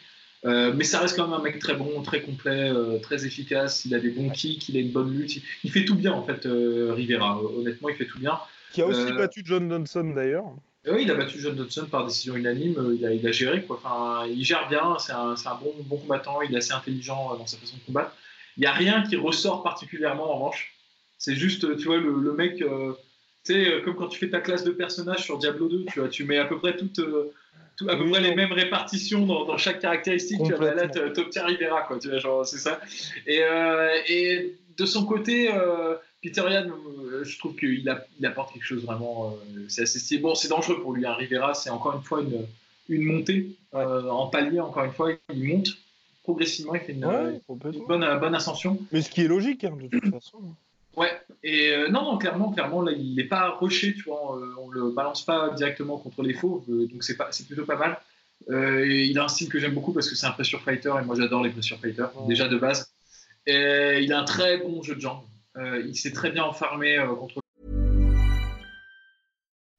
[0.45, 3.85] Euh, mais ça reste quand même un mec très bon, très complet, euh, très efficace.
[3.85, 5.41] Il a des bons kicks, il a une bonne lutte.
[5.63, 7.41] Il, fait tout bien, en fait, euh, Rivera.
[7.41, 8.37] Honnêtement, il fait tout bien.
[8.73, 10.45] Qui a aussi battu John Donson, d'ailleurs.
[10.85, 12.93] Oui, il a battu John Dodson par décision unanime.
[12.99, 13.79] Il a, il a géré, quoi.
[13.83, 14.97] Enfin, il gère bien.
[14.99, 16.41] C'est un, un, bon, bon combattant.
[16.41, 18.13] Il est assez intelligent dans sa façon de combattre.
[18.57, 20.72] Il n'y a rien qui ressort particulièrement en revanche.
[21.23, 22.93] C'est juste, tu vois, le, le mec, euh,
[23.45, 26.09] tu sais, comme quand tu fais ta classe de personnages sur Diablo 2, tu vois,
[26.09, 26.99] tu mets à peu près toutes,
[27.77, 30.41] tout, à peu près les mêmes répartitions dans, dans chaque caractéristique.
[30.43, 32.81] Tu vois, là, t'obtiens Rivera, quoi, tu vois, genre, c'est ça.
[33.25, 33.41] Et,
[34.09, 35.49] et de son côté,
[36.23, 37.83] Peter Yan, euh, je trouve qu'il
[38.19, 39.31] il apporte quelque chose vraiment.
[39.31, 41.05] Euh, c'est assez Bon, c'est dangereux pour lui.
[41.05, 41.13] Hein.
[41.13, 42.47] Rivera, c'est encore une fois une,
[42.87, 44.61] une montée euh, en palier.
[44.61, 45.67] Encore une fois, il monte
[46.23, 46.75] progressivement.
[46.75, 48.79] Il fait une, bonne, bonne, ascension.
[48.93, 50.39] Mais ce qui est logique, hein, de toute façon.
[50.95, 51.11] Ouais.
[51.43, 53.93] Et non, non, clairement, clairement, là, il n'est pas rushé.
[53.93, 56.63] Tu vois, on le balance pas directement contre les faux.
[56.67, 57.97] donc c'est pas, c'est plutôt pas mal.
[58.49, 61.15] il a un style que j'aime beaucoup parce que c'est un pressure fighter et moi
[61.17, 62.93] j'adore les pressure fighters déjà de base.
[63.45, 65.23] Et il a un très bon jeu de jambes.
[65.57, 67.42] Euh, il s'est très bien enfermé euh, contre.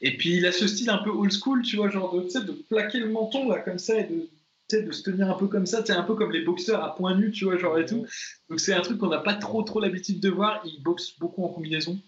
[0.00, 2.52] Et puis il a ce style un peu old school, tu vois, genre de, de
[2.52, 4.28] plaquer le menton là comme ça et de
[4.76, 7.16] de se tenir un peu comme ça, c'est un peu comme les boxeurs à point
[7.16, 8.06] nu, tu vois, genre et tout.
[8.50, 10.60] Donc c'est un truc qu'on n'a pas trop trop l'habitude de voir.
[10.64, 11.98] Il boxe beaucoup en combinaison.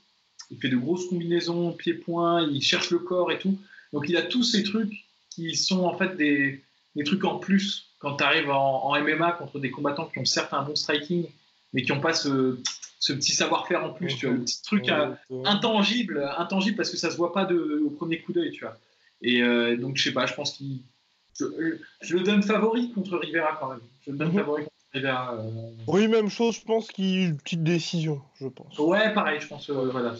[0.51, 3.59] Il fait de grosses combinaisons, pieds-points, il cherche le corps et tout.
[3.93, 4.93] Donc il a tous ces trucs
[5.31, 6.63] qui sont en fait des,
[6.97, 10.53] des trucs en plus quand tu arrives en, MMA contre des combattants qui ont certes
[10.53, 11.27] un bon striking,
[11.73, 12.59] mais qui n'ont pas ce,
[13.01, 16.99] ce petit savoir-faire en plus, tu vois, le petit truc euh, intangible, intangible parce que
[16.99, 18.79] ça se voit pas de, au premier coup d'œil, tu vois.
[19.23, 20.83] Et euh, donc, je sais pas, je pense qu'il.
[21.39, 21.47] Je,
[22.03, 23.81] je, le donne favori contre Rivera quand même.
[24.05, 24.35] Je le donne mhm.
[24.35, 28.49] favori contre euh, oui, même chose, je pense qu'il y a une petite décision, je
[28.49, 28.79] pense.
[28.79, 29.69] Ouais, pareil, je pense.
[29.69, 30.15] Euh, voilà,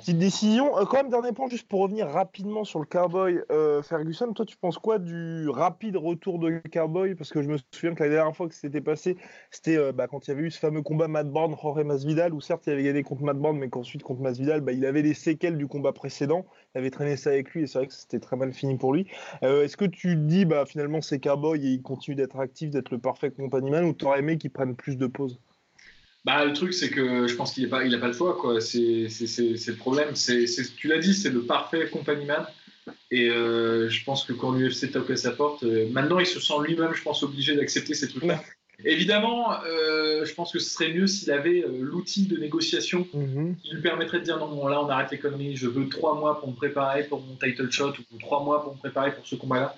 [0.00, 0.78] Petite décision.
[0.78, 3.40] Euh, quand même, dernier point, juste pour revenir rapidement sur le Cowboy
[3.82, 7.14] Ferguson, toi, tu penses quoi du rapide retour de Cowboy?
[7.14, 9.16] Parce que je me souviens que la dernière fois que c'était passé,
[9.50, 12.40] c'était bah, quand il y avait eu ce fameux combat Matt Brown, Jorge Masvidal, où
[12.40, 15.14] certes, il avait gagné contre Matt Brown, mais qu'ensuite, contre Masvidal, bah, il avait les
[15.14, 16.44] séquelles du combat précédent.
[16.74, 18.92] Il avait traîné ça avec lui, et c'est vrai que c'était très mal fini pour
[18.92, 19.06] lui.
[19.42, 22.98] Est-ce que tu dis, bah, finalement, c'est Cowboy et il continue d'être actif, d'être le
[22.98, 25.40] parfait compagnon, ou t'aurais aimé qu'il prenne plus de pauses?
[26.24, 28.36] Bah, le truc, c'est que je pense qu'il n'a pas, il pas le choix.
[28.36, 28.60] Quoi.
[28.60, 30.14] C'est, le problème.
[30.14, 32.46] C'est, tu l'as dit, c'est le parfait compagnie man.
[33.10, 36.40] Et euh, je pense que quand l'UFC toque à sa porte, euh, maintenant, il se
[36.40, 38.42] sent lui-même, je pense, obligé d'accepter ces trucs-là.
[38.84, 43.56] Évidemment, euh, je pense que ce serait mieux s'il avait l'outil de négociation mhm.
[43.62, 46.40] qui lui permettrait de dire non, là, on arrête les conneries, je veux trois mois
[46.40, 49.36] pour me préparer pour mon title shot ou trois mois pour me préparer pour ce
[49.36, 49.76] combat-là.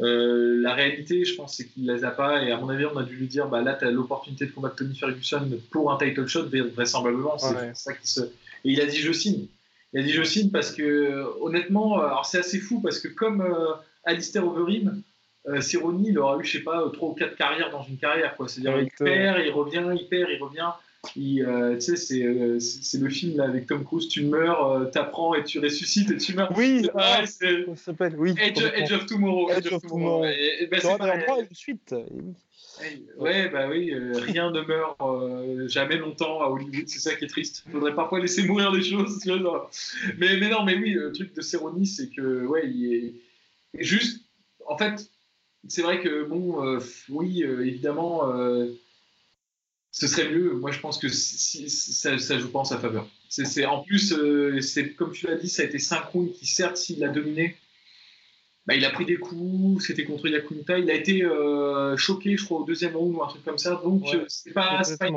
[0.00, 2.42] Euh, la réalité, je pense, c'est qu'il ne les a pas.
[2.42, 4.52] Et à mon avis, on a dû lui dire bah, là, tu as l'opportunité de
[4.52, 7.38] combattre Tony Ferguson pour un title shot, vraisemblablement.
[7.38, 8.20] C'est ça qui se...
[8.64, 9.46] Et il a dit je signe.
[9.92, 13.40] Il a dit je signe parce que, honnêtement, alors c'est assez fou parce que comme
[13.40, 13.72] euh,
[14.04, 15.02] Alistair Overeem,
[15.48, 15.60] euh,
[16.04, 18.34] il aura eu, je sais pas, trois ou quatre carrières dans une carrière.
[18.46, 20.68] C'est-à-dire, il perd, il revient, il perd, il revient.
[21.16, 25.34] Euh, tu sais, euh, c'est le film là, avec Tom Cruise, tu meurs, euh, t'apprends
[25.34, 26.52] et tu ressuscites et tu meurs.
[26.56, 28.14] Oui, ah, ça s'appelle?
[28.18, 29.50] Oui, Edge, of Tomorrow.
[29.50, 30.26] Edge, of, Tomorrow.
[30.26, 31.94] Et, ben, une suite.
[33.18, 37.64] Ouais, bah oui, rien ne meurt jamais longtemps à Hollywood, c'est ça qui est triste.
[37.66, 39.20] Il faudrait parfois laisser mourir des choses.
[40.18, 44.22] mais, mais non, mais oui, le truc de Cerrone, c'est que, ouais, il est juste,
[44.66, 45.10] en fait,
[45.68, 48.22] c'est vrai que, bon, oui, évidemment
[49.92, 50.52] ce serait mieux.
[50.54, 53.08] Moi, je pense que si, ça, ça, joue pas en sa faveur.
[53.28, 56.46] C'est, en plus, euh, c'est comme tu l'as dit, ça a été 5 rounds qui,
[56.46, 57.56] certes, s'il l'a dominé,
[58.66, 62.44] bah, il a pris des coups, c'était contre Yakunta, il a été euh, choqué, je
[62.44, 63.80] crois, au deuxième round ou un truc comme ça.
[63.82, 65.08] Donc, euh, c'est pas, pas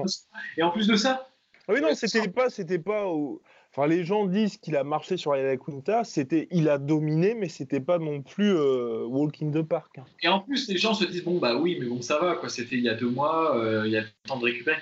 [0.57, 1.29] Et en plus de ça.
[1.67, 3.41] Ah oui, non, c'était pas, c'était pas au...
[3.75, 7.49] Enfin, les gens disent qu'il a marché sur la Quinta, c'était, il a dominé, mais
[7.49, 9.97] c'était pas non plus euh, walk in the park.
[9.97, 10.05] Hein.
[10.21, 12.49] Et en plus, les gens se disent bon bah oui, mais bon ça va quoi,
[12.49, 14.77] c'était il y a deux mois, euh, il y a le temps de récupérer.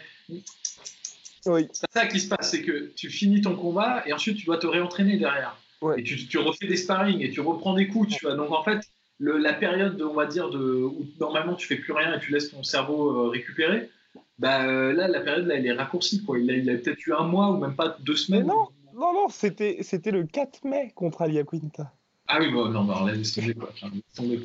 [1.46, 1.70] Oui.
[1.72, 4.58] C'est ça qui se passe, c'est que tu finis ton combat et ensuite tu dois
[4.58, 5.58] te réentraîner derrière.
[5.96, 8.36] Et tu, tu, refais des sparring et tu reprends des coups, tu vois.
[8.36, 8.82] Donc en fait,
[9.18, 12.34] le, la période, on va dire, de, où normalement tu fais plus rien et tu
[12.34, 13.90] laisses ton cerveau euh, récupérer,
[14.38, 16.38] bah là, la période là, elle est raccourcie quoi.
[16.38, 18.48] Il a, il a peut-être eu un mois ou même pas deux semaines.
[18.48, 21.94] non non, non, c'était, c'était le 4 mai contre Alia Quinta.
[22.28, 23.72] Ah oui, bon, non, bah, là, laisse tomber, quoi.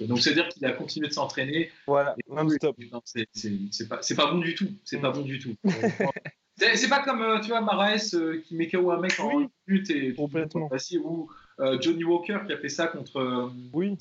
[0.07, 1.71] Donc, c'est-à-dire qu'il a continué de s'entraîner.
[1.87, 2.77] Voilà, non-stop.
[3.05, 4.69] C'est, c'est, pas, c'est pas bon du tout.
[4.85, 5.55] C'est pas bon du tout.
[6.57, 9.47] c'est, pas comme, euh, tu vois, Marais euh, qui met KO un mec en oui,
[9.69, 10.69] but et complètement.
[11.05, 11.31] ou
[11.61, 13.53] euh, Johnny Walker qui a fait ça contre.
[13.73, 13.97] oui.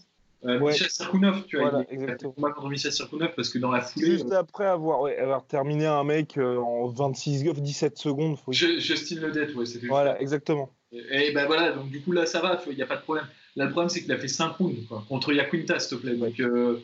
[0.46, 3.72] Euh, Michel Serkounov, tu vois, Voilà, il a combat contre Michel Serkounov parce que dans
[3.72, 8.38] la foulée, Juste après avoir, ouais, avoir terminé un mec euh, en 26, 17 secondes.
[8.38, 10.70] faut- Je- Justin Ledette, ouais, c'était Voilà, exactement.
[10.92, 13.02] Et, et ben voilà, donc du coup là ça va, il n'y a pas de
[13.02, 13.26] problème.
[13.56, 16.16] Là le problème c'est qu'il a fait 5 rounds quoi, contre Yaquinta s'il te plaît.
[16.16, 16.80] Donc euh,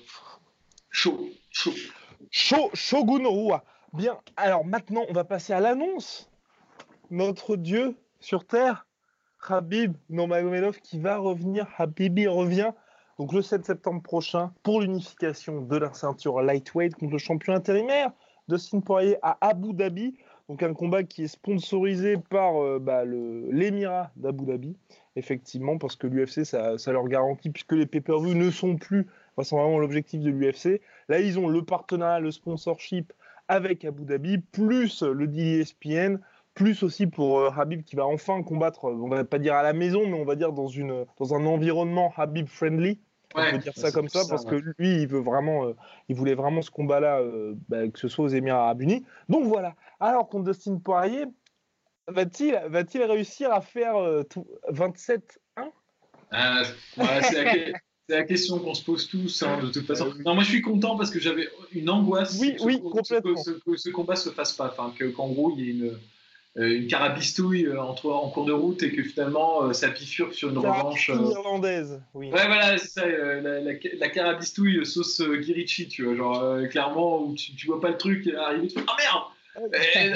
[0.89, 1.71] chaud, chaud.
[2.31, 3.63] Sho- Shogun Rua.
[3.93, 6.29] Bien, alors maintenant, on va passer à l'annonce.
[7.09, 8.85] Notre dieu sur Terre,
[9.47, 11.67] Habib Nurmagomedov, qui va revenir.
[11.77, 12.71] Habibi revient
[13.21, 18.11] donc le 7 septembre prochain pour l'unification de la ceinture lightweight contre le champion intérimaire
[18.47, 20.15] Dustin Poirier à Abu Dhabi.
[20.49, 24.75] Donc un combat qui est sponsorisé par euh, bah, l'émirat d'Abu Dhabi,
[25.15, 29.05] effectivement, parce que l'UFC, ça, leur garantit, puisque les pay-per-view ne sont plus,
[29.37, 33.13] enfin, vraiment l'objectif de l'UFC, Là, ils ont le partenariat, le sponsorship
[33.47, 36.17] avec Abu Dhabi, plus le deal ESPN,
[36.53, 39.63] plus aussi pour euh, Habib qui va enfin combattre, euh, on va pas dire à
[39.63, 42.47] la maison, mais on va dire dans, une, dans un environnement Habib
[43.31, 43.49] friendly.
[43.49, 44.51] On Ouais, peut dire ça comme ça ça, parce ouais.
[44.51, 45.73] que lui, il veut vraiment, euh,
[46.09, 49.05] il voulait vraiment ce combat-là, euh, bah, que ce soit aux Émirats Arabes Unis.
[49.29, 49.75] Donc voilà.
[49.99, 51.25] Alors contre Dustin Poirier,
[52.07, 55.21] va-t-il, va-t-il réussir à faire euh, tout- 27-1
[56.33, 56.63] Euh,
[56.97, 57.73] ouais, c'est
[58.09, 60.13] la, question qu'on se pose tous, hein, de toute façon.
[60.25, 63.37] Non, moi je suis content parce que j'avais une angoisse Oui, que ce, que- complètement.
[63.43, 65.99] ce- que ce combat se fasse pas, enfin que- qu'en gros il y ait une,
[66.57, 67.93] une carabistouille euh, en
[68.29, 71.09] cours de route et que finalement euh, ça bifurque sur une revanche.
[71.09, 72.27] euh, irlandaise, oui.
[72.27, 76.41] Ouais, voilà, c'est ça, euh, la, la, la carabistouille sauce euh, Guirichi, tu vois, genre
[76.43, 78.95] euh, clairement où tu, tu vois pas le truc arriver, tu fais Ah
[79.55, 80.15] merde Et, euh,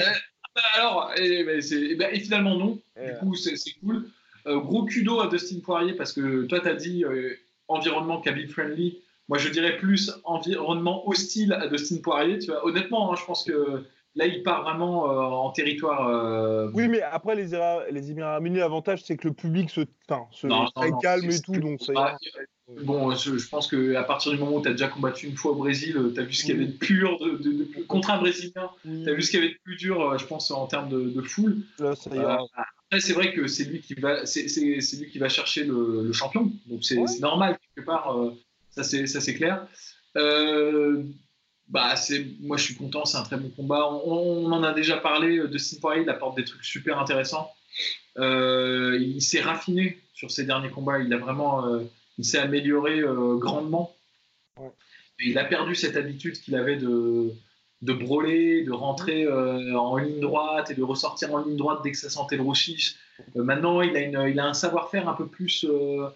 [0.54, 4.08] bah, Alors, et, bah, et bah, et finalement non, Euh, du coup c'est c'est cool.
[4.46, 7.34] Euh, gros kudo à Dustin Poirier parce que toi t'as dit euh,
[7.68, 12.64] environnement Khabib friendly, moi je dirais plus environnement hostile à Dustin Poirier, tu vois.
[12.66, 13.82] Honnêtement, hein, je pense que
[14.16, 16.08] là il part vraiment euh, en territoire.
[16.08, 17.50] euh, Oui, mais après, les,
[17.92, 19.82] les Émirats Unis, l'avantage, c'est que le public se,
[20.32, 22.40] se Non, non, très non, calme et tout, donc ça bah, ira.
[22.82, 25.52] Bon, je, je pense qu'à partir du moment où tu as déjà combattu une fois
[25.52, 28.10] au Brésil, tu as vu ce qu'il y avait de pur de, de- de- contre
[28.10, 30.50] un Brésilien, tu as vu ce qu'il y avait de plus dur, euh, je pense,
[30.50, 31.58] en termes de, foule.
[31.78, 32.38] là, ça Euh, ira.
[32.56, 36.12] après, c'est vrai que c'est lui qui va, c'est, lui qui va chercher le, le
[36.12, 37.06] champion, donc c'est, Ouais.
[37.20, 38.18] normal quelque part.
[38.18, 38.32] euh,
[38.70, 39.68] ça c'est, ça c'est clair.
[40.16, 41.04] Euh,
[41.68, 43.88] bah, c'est, moi je suis content, c'est un très bon combat.
[43.90, 47.50] On, on en a déjà parlé de Steve Poirier, il apporte des trucs super intéressants.
[48.18, 51.84] Euh, il s'est raffiné sur ses derniers combats, il a vraiment, euh,
[52.18, 53.94] il s'est amélioré euh, grandement.
[55.18, 57.32] Et il a perdu cette habitude qu'il avait de
[57.82, 61.92] de brûler, de rentrer euh, en ligne droite et de ressortir en ligne droite dès
[61.92, 62.96] que ça sentait le rouchis.
[63.36, 66.10] Euh, maintenant, il a, une, il a un savoir-faire un peu plus euh, euh,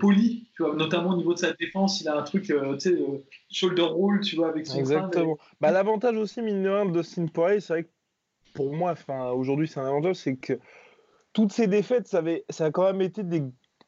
[0.00, 2.00] poli, tu vois, notamment au niveau de sa défense.
[2.00, 4.78] Il a un truc, euh, tu sais, euh, shoulder roll, tu vois, avec son.
[4.78, 5.38] Exactement.
[5.60, 7.90] Bah, L'avantage aussi, mine de rien, de Dustin Poirier, c'est vrai que
[8.54, 8.94] pour moi,
[9.34, 10.58] aujourd'hui, c'est un avantage, c'est que
[11.32, 13.42] toutes ces défaites, ça, avait, ça a quand même été des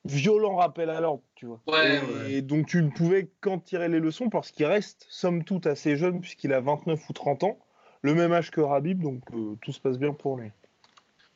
[0.04, 1.60] violents rappels à l'ordre, tu vois.
[1.66, 2.32] Ouais, et, ouais.
[2.34, 5.96] et donc, tu ne pouvais qu'en tirer les leçons parce qu'il reste, somme toute, assez
[5.96, 7.58] jeune, puisqu'il a 29 ou 30 ans,
[8.02, 10.50] le même âge que Rabib, donc euh, tout se passe bien pour lui.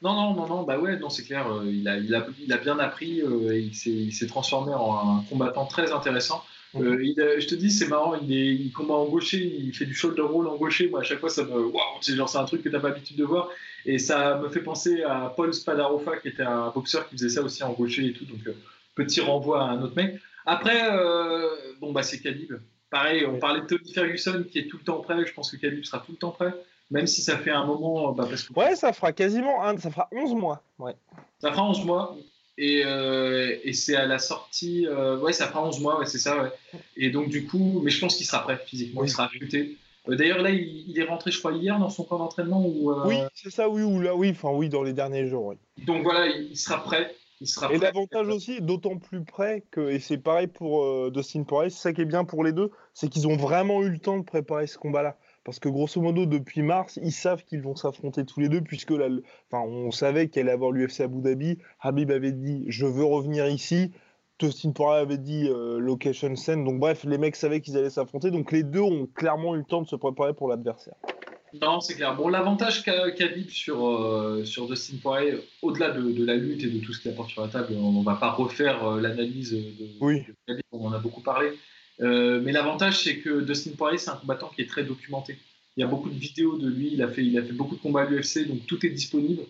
[0.05, 1.51] Non, non, non, non, bah ouais, non, c'est clair.
[1.51, 5.19] euh, il, a, il, a, il a bien appris euh, et il s'est- transformé en
[5.19, 6.45] un combattant très intéressant.
[6.77, 9.73] Euh, il a- je te dis, c'est marrant, il, est, il combat en gaucher, il
[9.75, 10.89] fait du shoulder roll en gaucher.
[10.91, 11.53] Moi, à chaque fois, ça me.
[11.53, 13.49] Waouh, c'est genre, c'est un truc que t'as pas l'habitude de voir.
[13.87, 17.43] Et ça me fait penser à Paul Spadarofa, qui était un boxeur qui faisait ça
[17.43, 18.25] aussi en gaucher et tout.
[18.27, 18.53] Donc, euh,
[18.95, 20.21] petit renvoi à un autre mec.
[20.47, 21.49] Après, euh,
[21.81, 22.53] bon, bah, c'est Khabib.
[22.91, 25.25] Pareil, on parlait de Tony Ferguson qui est tout le temps prêt.
[25.27, 26.53] Je pense que Khabib sera tout le temps prêt.
[26.91, 28.13] Même si ça fait un moment.
[28.13, 30.63] Bah, parce que Ouais, ça fera quasiment un, ça fera 11 mois.
[30.79, 30.95] Ouais.
[31.41, 32.17] ça fera 11 mois.
[32.57, 34.87] Et, euh, et c'est à la sortie.
[34.87, 36.51] euh, ouais, ça fera 11 mois, ouais, c'est ça, ouais.
[36.97, 39.09] Et donc, du coup, mais je pense qu'il sera prêt physiquement, Oui.
[39.09, 39.77] il sera affûté.
[40.09, 42.63] Euh, D'ailleurs, là, il, il est rentré, je crois, hier dans son camp d'entraînement.
[42.65, 45.47] Euh, Oui, c'est ça, oui, ou là, oui, enfin, oui, dans les derniers jours.
[45.47, 45.57] oui.
[45.85, 47.13] Donc voilà, il, il sera prêt.
[47.41, 51.43] Il sera Et l'avantage aussi, d'autant plus près que, et c'est pareil pour euh, Dustin
[51.43, 53.99] Poirier, c'est ça qui est bien pour les deux, c'est qu'ils ont vraiment eu le
[53.99, 55.17] temps de préparer ce combat-là.
[55.45, 58.93] Parce que grosso modo, depuis mars, ils savent qu'ils vont s'affronter tous les deux, puisque
[58.93, 61.59] enfin, on savait qu'il allait avoir l'UFC Abu Dhabi.
[61.81, 63.93] Habib avait dit Je veux revenir ici.
[64.39, 66.65] Dustin Poirier avait dit euh, Location Scène.
[66.65, 68.31] Donc, bref, les mecs savaient qu'ils allaient s'affronter.
[68.31, 70.95] Donc, les deux ont clairement eu le temps de se préparer pour l'adversaire.
[71.63, 72.17] Non, c'est clair.
[72.17, 76.69] Bon, l'avantage qu'a Khabib sur, euh, sur Dustin Poirier, au-delà de, de la lutte et
[76.69, 79.63] de tout ce qu'il apporte sur la table, on va pas refaire euh, l'analyse de,
[80.01, 80.23] Oui.
[80.23, 81.51] de Khabib, on en a beaucoup parlé.
[82.01, 85.39] Euh, mais l'avantage, c'est que Dustin Poirier, c'est un combattant qui est très documenté.
[85.77, 87.77] Il y a beaucoup de vidéos de lui, il a fait, il a fait beaucoup
[87.77, 89.43] de combats à l'UFC, donc tout est disponible.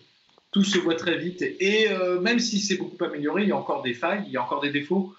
[0.51, 1.41] Tout se voit très vite.
[1.41, 4.37] Et euh, même si c'est beaucoup amélioré, il y a encore des failles, il y
[4.37, 5.13] a encore des défauts.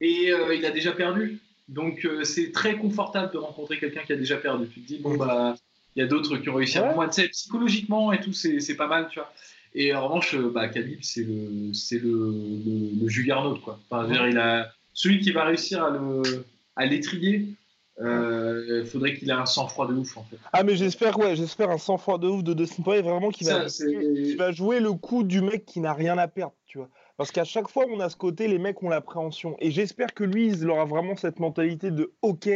[0.00, 1.40] Et euh, il a déjà perdu.
[1.68, 4.66] Donc c'est très confortable de rencontrer quelqu'un qui a déjà perdu.
[4.68, 5.54] Tu te dis, bon, bah,
[5.94, 6.84] il y a d'autres qui ont réussi Ouais.
[6.84, 7.08] avant moi.
[7.08, 9.32] Tu sais, psychologiquement et tout, c'est pas mal, tu vois.
[9.74, 11.48] Et en revanche, bah, Khabib, c'est le,
[12.02, 13.78] le, quoi.
[13.88, 16.44] Enfin, dire, il a celui qui va réussir à le
[16.76, 17.48] à l'étrier,
[17.98, 20.36] il faudrait qu'il ait un sang-froid de ouf en fait.
[20.52, 23.66] Ah mais j'espère ouais, j'espère un sang-froid de ouf de Dustin Poirier vraiment qui va,
[24.38, 26.88] va jouer le coup du mec qui n'a rien à perdre, tu vois.
[27.20, 29.54] Parce qu'à chaque fois, on a ce côté, les mecs ont l'appréhension.
[29.58, 32.48] Et j'espère que lui, il aura vraiment cette mentalité de OK,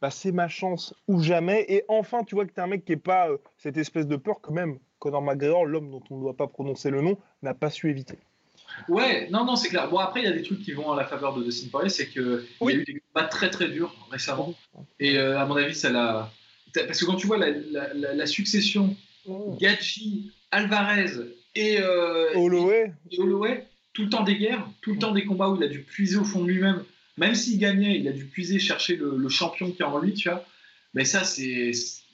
[0.00, 1.64] bah, c'est ma chance ou jamais.
[1.68, 4.06] Et enfin, tu vois que tu es un mec qui n'est pas euh, cette espèce
[4.06, 4.78] de peur quand même.
[5.00, 8.16] Conor McGregor, l'homme dont on ne doit pas prononcer le nom, n'a pas su éviter.
[8.88, 9.88] Ouais, non, non, c'est clair.
[9.88, 11.88] Bon, après, il y a des trucs qui vont à la faveur de Dustin Poirier,
[11.88, 14.54] c'est qu'il y a eu des combats très très durs récemment.
[14.98, 16.30] Et euh, à mon avis, ça l'a.
[16.74, 18.96] Parce que quand tu vois la, succession
[19.60, 21.12] Gachi, Alvarez
[21.54, 22.92] et, euh, Holloway.
[23.10, 25.68] et Holloway, tout le temps des guerres, tout le temps des combats où il a
[25.68, 26.82] dû puiser au fond de lui-même.
[27.18, 30.30] Même s'il gagnait, il a dû puiser, chercher le, champion qui est en lui, tu
[30.30, 30.44] vois.
[30.94, 31.72] Mais ça, c'est.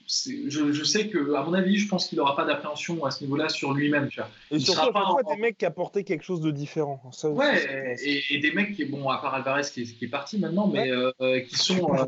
[0.09, 3.49] Je, sais que, à mon avis, je pense qu'il n'aura pas d'appréhension à ce niveau-là
[3.49, 4.09] sur lui-même.
[4.51, 7.03] Et surtout, pas des mecs qui apportaient quelque chose de différent.
[7.13, 10.39] Ça ouais, et, des mecs qui, bon, à part Alvarez qui est, qui est parti
[10.39, 11.95] maintenant, mais euh, qui sont.
[11.95, 12.05] Euh,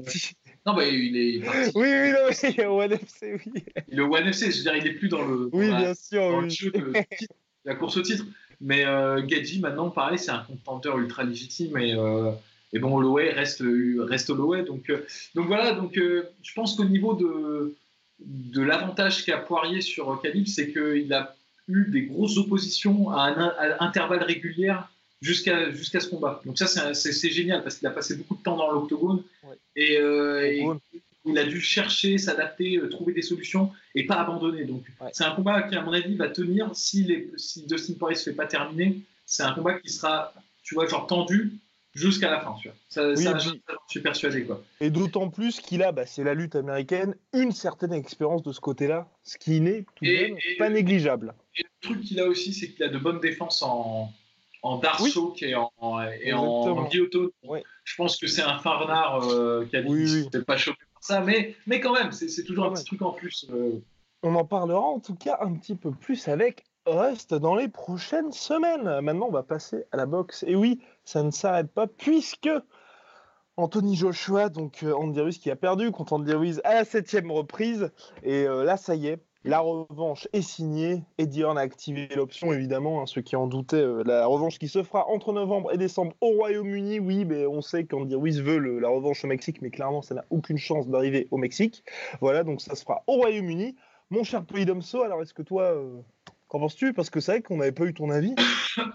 [0.67, 1.73] non, bah, il est parti.
[1.75, 3.65] Oui, oui, non, il est au One FC, oui.
[3.89, 5.51] Le One FC, je veux dire, il n'est plus dans le.
[5.53, 6.31] oui, bien sûr.
[6.31, 6.73] Dans le jeu
[7.65, 8.25] la course au titre.
[8.61, 9.23] Mais euh,
[9.61, 12.33] maintenant, pareil, c'est un contenteur ultra légitime et, euh,
[12.73, 13.65] et bon, Holloway reste,
[13.99, 14.65] reste Holloway.
[14.65, 17.75] Donc, euh, donc voilà, donc, euh, je pense qu'au niveau de,
[18.25, 21.35] de l'avantage qu'a Poirier sur Khabib, c'est qu'il a
[21.69, 24.77] eu des grosses oppositions à, un, à intervalles réguliers
[25.21, 26.41] jusqu'à jusqu'à ce combat.
[26.45, 29.23] Donc ça, c'est génial parce qu'il a passé beaucoup de temps dans l'octogone.
[29.77, 30.67] Et, et,
[31.25, 34.65] il a dû chercher, s'adapter, euh, trouver des solutions et pas abandonner.
[34.65, 38.17] Donc, c'est un combat qui, à mon avis, va tenir si, les, si Dustin Poirier
[38.17, 39.01] se fait pas terminer.
[39.27, 41.53] C'est un combat qui sera, tu vois, genre tendu
[41.95, 42.55] jusqu'à la fin.
[42.61, 42.77] Tu vois.
[42.89, 43.51] Ça, ça, je
[43.89, 44.45] suis persuadé.
[44.45, 44.63] Quoi.
[44.81, 48.61] Et d'autant plus qu'il a, bah, c'est la lutte américaine, une certaine expérience de ce
[48.61, 51.35] côté-là, ce qui n'est tout et, pas négligeable.
[51.57, 54.13] Et le truc qu'il a aussi, c'est qu'il a de bonnes défenses en,
[54.63, 55.71] en Darso et en,
[56.23, 60.45] et en, Je pense que c'est un Farnard euh, qui a dit oui, oui.
[60.45, 63.47] pas chopé ça, mais, mais quand même, c'est toujours un petit truc en plus.
[63.51, 63.81] Euh.
[64.23, 68.33] On en parlera en tout cas un petit peu plus avec Rust dans les prochaines
[68.33, 69.01] semaines.
[69.01, 70.45] Maintenant, on va passer à la boxe.
[70.47, 72.51] Et oui, ça ne s'arrête pas puisque
[73.57, 77.31] Anthony Joshua, donc euh, Andy Ruiz qui a perdu contre Andy Ruiz à la septième
[77.31, 77.91] reprise.
[78.23, 81.05] Et euh, là, ça y est, la revanche est signée.
[81.19, 83.03] Eddie Horn a activé l'option, évidemment.
[83.03, 86.15] Hein, ceux qui en doutaient, euh, la revanche qui se fera entre novembre et décembre
[86.21, 87.01] au Royaume-Uni.
[87.01, 90.25] Oui, mais on sait qu'Andy Ruiz veut la revanche au Mexique, mais clairement, ça n'a
[90.31, 91.85] aucune chance d'arriver au Mexique.
[92.21, 93.77] Voilà, donc ça se fera au Royaume-Uni.
[94.09, 95.75] Mon cher Polydomso, alors est-ce que toi,
[96.51, 96.93] qu'en penses-tu?
[96.93, 98.35] Parce que c'est vrai qu'on n'avait pas eu ton avis.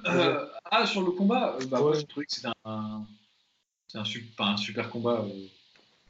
[0.08, 3.06] Euh, ah, sur le combat bah, Moi, je trouvais que c'était un,
[3.94, 5.26] un, super combat.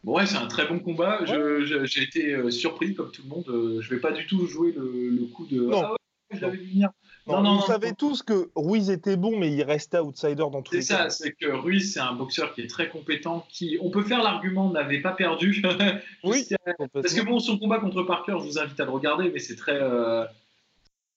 [0.04, 1.26] Bon, ouais, c'est un très bon combat.
[1.26, 3.50] J'ai été euh, surpris, comme tout le monde.
[3.50, 5.62] Euh, je vais pas du tout jouer le, coup de.
[5.62, 5.82] Non.
[5.84, 6.91] Ah ouais, je venir.
[7.26, 10.76] Non, non, vous savez tous que Ruiz était bon, mais il restait outsider dans tous
[10.76, 10.86] les cas.
[10.86, 14.04] C'est ça, c'est que Ruiz, c'est un boxeur qui est très compétent, qui, on peut
[14.04, 15.64] faire l'argument, n'avait pas perdu.
[16.24, 16.48] oui.
[16.93, 19.56] Parce que bon, son combat contre Parker, je vous invite à le regarder, mais c'est
[19.56, 19.82] très.
[19.82, 20.24] Euh,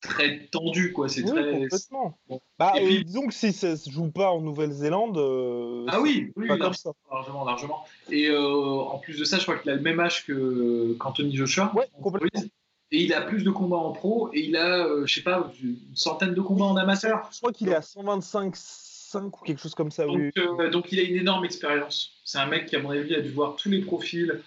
[0.01, 1.09] très tendu, quoi.
[1.09, 1.53] C'est très.
[1.53, 2.19] Complètement.
[2.59, 5.19] Bah, euh, disons que si ça se joue pas en Nouvelle-Zélande.
[5.19, 7.85] Euh, ah oui, oui largement, largement.
[8.11, 11.35] Et euh, en plus de ça, je crois qu'il a le même âge que qu'Anthony
[11.37, 11.73] Joshua.
[11.75, 12.43] Ouais, complètement.
[12.91, 15.77] Et il a plus de combats en pro et il a, je sais pas, une
[15.95, 17.29] centaine de combats en amateur.
[17.31, 20.07] Je crois qu'il est à 125 5 ou quelque chose comme ça.
[20.07, 20.71] Donc, oui.
[20.71, 22.13] donc il a une énorme expérience.
[22.25, 24.41] C'est un mec qui, à mon avis, a dû voir tous les profils,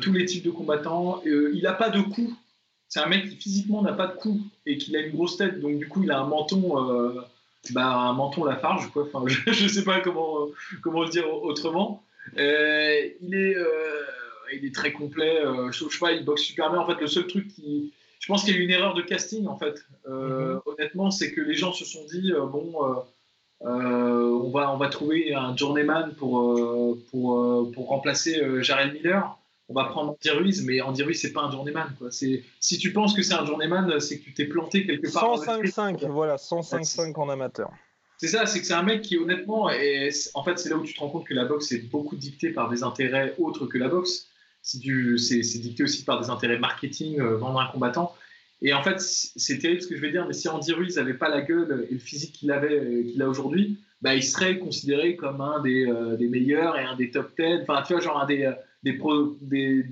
[0.00, 1.20] tous les types de combattants.
[1.24, 2.32] il n'a pas de coups
[2.90, 5.60] c'est un mec qui physiquement n'a pas de cou et qui a une grosse tête,
[5.60, 7.20] donc du coup il a un menton, euh,
[7.70, 9.06] bah, un menton Lafarge, quoi.
[9.12, 10.48] Enfin, je ne sais pas comment,
[10.82, 12.02] comment le dire autrement.
[12.36, 14.02] Euh, il, est, euh,
[14.52, 16.80] il est très complet, je, sais pas, il boxe super bien.
[16.80, 17.92] En fait, le seul truc qui.
[18.18, 19.84] Je pense qu'il y a eu une erreur de casting, en fait.
[20.08, 20.60] Mhm.
[20.66, 22.74] Honnêtement, c'est que les gens se sont dit, bon.
[23.60, 29.38] on, va, on va trouver un journeyman pour, pour, pour remplacer Jared Miller
[29.70, 31.94] on va prendre Andy Ruiz, mais Andy Ruiz, c'est pas un journeyman.
[31.96, 32.10] Quoi.
[32.10, 35.36] Si tu penses que c'est un journeyman, c'est que tu t'es planté quelque part.
[35.36, 37.70] 105-5, voilà, 105-5 en amateur.
[38.18, 40.82] C'est ça, c'est que c'est un mec qui, honnêtement, est, en fait, c'est là où
[40.82, 43.78] tu te rends compte que la boxe est beaucoup dictée par des intérêts autres que
[43.78, 44.26] la boxe.
[44.60, 48.12] C'est dicté aussi par des intérêts marketing, euh, vendre un combattant.
[48.62, 51.14] Et en fait, c'est terrible ce que je vais dire, mais si Andy Ruiz n'avait
[51.14, 54.58] pas la gueule et le physique qu'il avait, euh, qu'il a aujourd'hui, bah, il serait
[54.58, 57.62] considéré comme un des, euh, des, meilleurs et un des top 10.
[57.62, 58.52] Enfin, tu vois, genre un des
[58.82, 58.98] des,
[59.42, 59.86] des,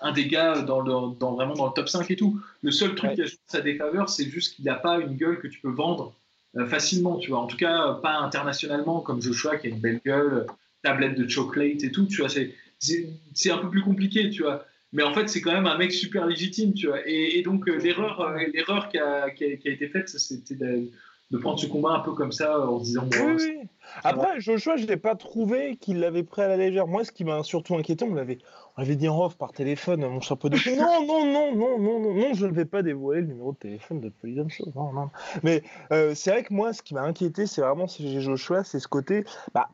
[0.00, 2.40] un des gars dans, dans, vraiment dans le top 5 et tout.
[2.62, 5.48] Le seul truc qui a sa défaveur, c'est juste qu'il n'a pas une gueule que
[5.48, 6.14] tu peux vendre
[6.56, 7.40] euh, facilement, tu vois.
[7.40, 10.46] En tout cas, pas internationalement, comme Joshua qui a une belle gueule,
[10.82, 12.30] tablette de chocolate et tout, tu vois.
[12.78, 14.64] C'est un peu plus compliqué, tu vois.
[14.92, 17.06] Mais en fait, c'est quand même un mec super légitime, tu vois.
[17.06, 21.60] Et, donc, euh, l'erreur euh, l'erreur qui a, qui, a, été faite, c'était de prendre
[21.60, 23.08] ce combat un peu comme ça en se disant.
[23.12, 23.68] oui, oui.
[24.04, 26.86] Après, Joshua, je n'ai pas trouvé qu'il l'avait pris à la légère.
[26.86, 28.38] Moi, ce qui m'a surtout inquiété, on l'avait,
[28.76, 32.14] on dit en off par téléphone, mon chapeau de non, non, non, non, non, non,
[32.14, 34.12] non, je ne vais pas dévoiler le numéro de téléphone de
[34.48, 34.72] Show.
[34.74, 35.10] Non, non.
[35.42, 35.62] Mais
[35.92, 38.88] euh, c'est vrai que moi, ce qui m'a inquiété, c'est vraiment chez Joshua, c'est ce
[38.88, 39.24] côté.
[39.54, 39.68] Bah,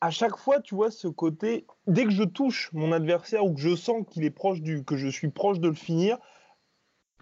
[0.00, 3.60] à chaque fois, tu vois, ce côté, dès que je touche mon adversaire ou que
[3.60, 6.18] je sens qu'il est proche du, que je suis proche de le finir,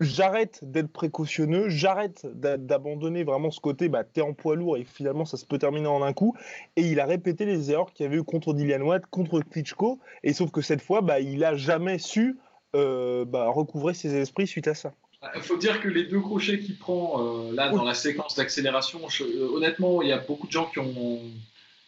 [0.00, 5.24] j'arrête d'être précautionneux, j'arrête d'abandonner vraiment ce côté, bah, t'es en poids lourd et finalement
[5.24, 6.34] ça se peut terminer en un coup.
[6.76, 10.00] Et il a répété les erreurs qu'il y avait eu contre Dillian Watt, contre Klitschko,
[10.22, 12.38] et sauf que cette fois, bah, il a jamais su
[12.74, 14.92] euh, bah, recouvrer ses esprits suite à ça.
[15.34, 19.00] Il faut dire que les deux crochets qu'il prend euh, là dans la séquence d'accélération,
[19.20, 21.20] euh, honnêtement, il y a beaucoup de gens qui ont,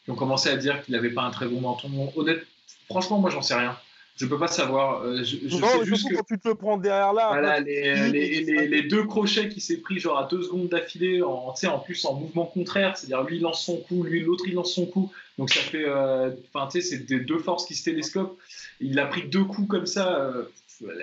[0.04, 1.88] qui ont commencé à dire qu'il n'avait pas un très bon menton.
[2.14, 2.44] Honnêtement,
[2.90, 3.74] franchement, moi j'en sais rien.
[4.16, 5.02] Je peux pas savoir.
[5.02, 7.28] Euh, je, je sais juste que, quand tu te le prends derrière là.
[7.28, 11.54] Voilà, les, les, les, deux crochets qui s'est pris genre à deux secondes d'affilée, en,
[11.54, 14.74] en plus en mouvement contraire, c'est-à-dire lui il lance son coup, lui l'autre il lance
[14.74, 15.10] son coup.
[15.38, 18.38] Donc ça fait, euh, enfin tu sais, c'est des deux forces qui se télescopent.
[18.80, 20.14] Il a pris deux coups comme ça.
[20.14, 20.44] Euh,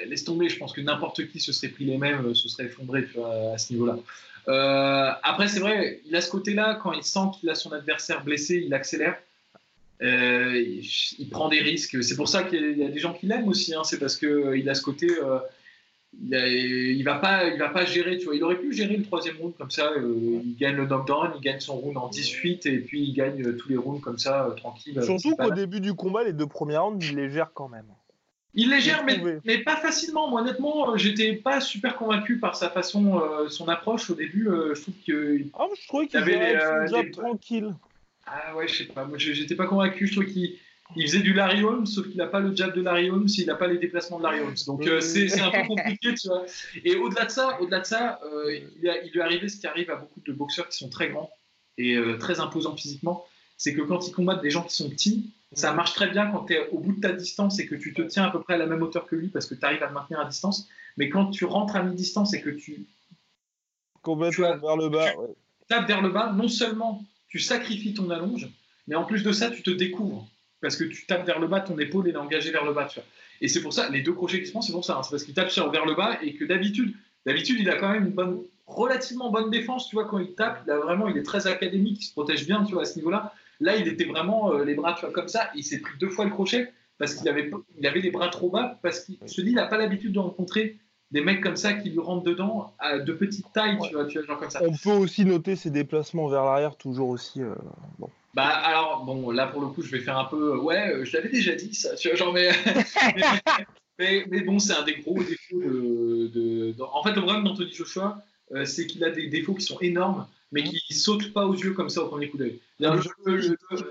[0.05, 3.07] laisse tomber, je pense que n'importe qui se serait pris les mêmes, se serait effondré
[3.53, 3.97] à ce niveau-là.
[5.23, 8.61] après, c'est vrai, il a ce côté-là, quand il sent qu'il a son adversaire blessé,
[8.65, 9.17] il accélère.
[10.01, 10.63] Euh,
[11.19, 12.01] il, prend des risques.
[12.03, 13.73] C'est pour ça qu'il y a des gens qui l'aiment aussi.
[13.73, 13.83] Hein.
[13.83, 15.07] C'est parce qu'il euh, a ce côté.
[15.09, 15.39] Euh,
[16.13, 18.17] il, il, va pas, il va pas gérer.
[18.17, 19.91] Tu vois, il aurait pu gérer le troisième round comme ça.
[19.97, 23.69] il gagne le knockdown, il gagne son round en 18 et puis il gagne tous
[23.69, 25.01] les rounds comme ça, tranquille.
[25.03, 27.85] Surtout qu'au début du combat, les deux premiers rounds, il les gère quand même.
[28.55, 30.27] Il les gère, mais, mais, pas facilement.
[30.27, 34.47] Moi, honnêtement, j'étais pas super convaincu par sa façon, son approche au début.
[34.73, 35.41] je trouve que.
[35.53, 36.55] Ah, je trouvais qu'il avait
[36.87, 37.75] les, tranquille.
[38.31, 39.05] Ah ouais, je sais pas.
[39.05, 40.07] Moi, j'étais pas convaincu.
[40.07, 40.57] Je trouve qu'il
[40.95, 43.55] faisait du Larry Holmes, sauf qu'il n'a pas le jab de Larry Holmes, il n'a
[43.55, 44.55] pas les déplacements de Larry Holmes.
[44.67, 46.45] Donc euh, c'est un peu compliqué, tu vois.
[46.83, 48.69] Et au-delà de ça, au-delà de ça, euh, il,
[49.05, 51.31] il, lui est arrivé ce qui arrive à beaucoup de boxeurs qui sont très grands
[51.77, 53.25] et euh, très imposants physiquement,
[53.57, 56.45] c'est que quand ils combattent des gens qui sont petits, ça marche très bien quand
[56.45, 58.53] tu es au bout de ta distance et que tu te tiens à peu près
[58.53, 60.67] à la même hauteur que lui parce que tu arrives à le maintenir à distance.
[60.97, 62.85] Mais quand tu rentres à mi-distance et que tu.
[64.01, 65.11] Complètement vers le bas.
[65.11, 68.49] Tu tapes vers le bas, non seulement tu sacrifies ton allonge,
[68.87, 70.27] mais en plus de ça, tu te découvres.
[70.61, 72.85] Parce que tu tapes vers le bas, ton épaule est engagée vers le bas.
[72.85, 73.07] Tu vois.
[73.39, 74.97] Et c'est pour ça, les deux crochets qui se font, c'est pour ça.
[74.97, 75.03] Hein.
[75.03, 76.93] c'est parce qu'il tape vers le bas et que d'habitude,
[77.25, 79.87] d'habitude, il a quand même une bonne, relativement bonne défense.
[79.87, 82.45] Tu vois, quand il tape, il a vraiment, il est très académique, il se protège
[82.45, 83.33] bien, tu vois, à ce niveau-là.
[83.61, 85.49] Là, il était vraiment euh, les bras, comme ça.
[85.55, 88.49] il s'est pris deux fois le crochet parce qu'il avait, il avait les bras trop
[88.49, 90.77] bas, parce qu'il se dit, il n'a pas l'habitude de rencontrer
[91.11, 94.17] des mecs comme ça qui lui rentrent dedans à de petites tailles, tu, vois, tu
[94.17, 94.61] vois, genre comme ça.
[94.63, 97.41] On peut aussi noter ses déplacements vers l'arrière, toujours aussi.
[97.41, 97.55] Euh,
[97.97, 98.09] bon.
[98.35, 100.57] Bah alors, bon, là pour le coup, je vais faire un peu.
[100.57, 102.49] Ouais, euh, je l'avais déjà dit, ça, tu vois, genre, mais.
[103.99, 106.75] mais, mais, bon, c'est un des gros défauts de.
[106.81, 110.27] En fait, le problème d'Anthony Joshua, euh, c'est qu'il a des défauts qui sont énormes
[110.51, 112.59] mais qui saute pas aux yeux comme ça au premier coup d'œil.
[112.79, 112.89] Il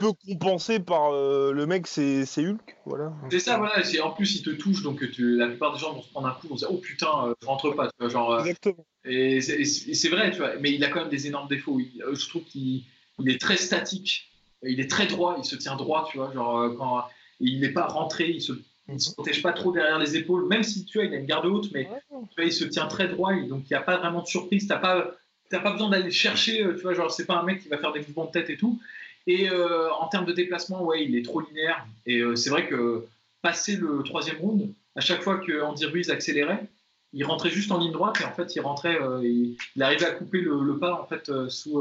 [0.00, 3.12] peut compenser par euh, le mec, c'est Hulk, voilà.
[3.30, 3.82] C'est ça, voilà.
[4.02, 6.48] En plus, il te touche, donc la plupart des gens vont se prendre un coup,
[6.48, 8.32] vont se dire oh putain, euh, je rentre pas, tu vois, genre.
[8.32, 8.86] Euh, Exactement.
[9.04, 10.56] Et c'est vrai, tu vois.
[10.60, 11.78] Mais il a quand même des énormes défauts.
[11.80, 12.84] je trouve qu'il
[13.26, 14.30] est très statique,
[14.62, 17.04] il est très droit, il se tient droit, tu vois, genre quand
[17.40, 18.52] il n'est pas rentré, il se
[18.90, 21.26] il se protège pas trop derrière les épaules, même si tu vois, il a une
[21.26, 23.98] garde haute, mais tu vois, il se tient très droit, donc il n'y a pas
[23.98, 24.66] vraiment de surprise.
[24.66, 25.14] T'as pas,
[25.48, 27.78] t'as pas besoin d'aller chercher, euh, tu vois, genre c'est pas un mec qui va
[27.78, 28.80] faire des mouvements de tête et tout.
[29.26, 31.86] Et euh, en termes de déplacement, ouais, il est trop linéaire.
[32.06, 33.04] Et euh, c'est vrai que
[33.42, 36.66] passer le troisième round, à chaque fois que Andy Ruiz accélérait,
[37.12, 40.40] il rentrait juste en ligne droite et en fait il rentrait, il, arrivait à couper
[40.40, 41.80] le, pas en fait sous,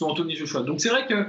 [0.00, 0.62] Anthony Joshua.
[0.62, 1.26] Donc c'est vrai que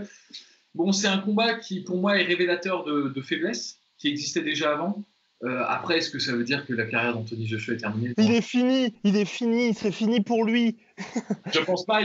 [0.76, 4.74] bon, c'est un combat qui pour moi est révélateur de, de faiblesse qui existait déjà
[4.74, 5.03] avant.
[5.46, 8.32] Euh, après, est-ce que ça veut dire que la carrière d'Anthony Joshua est terminée Il
[8.32, 10.78] est fini, il est fini, c'est fini pour lui.
[11.54, 12.02] je pense pas.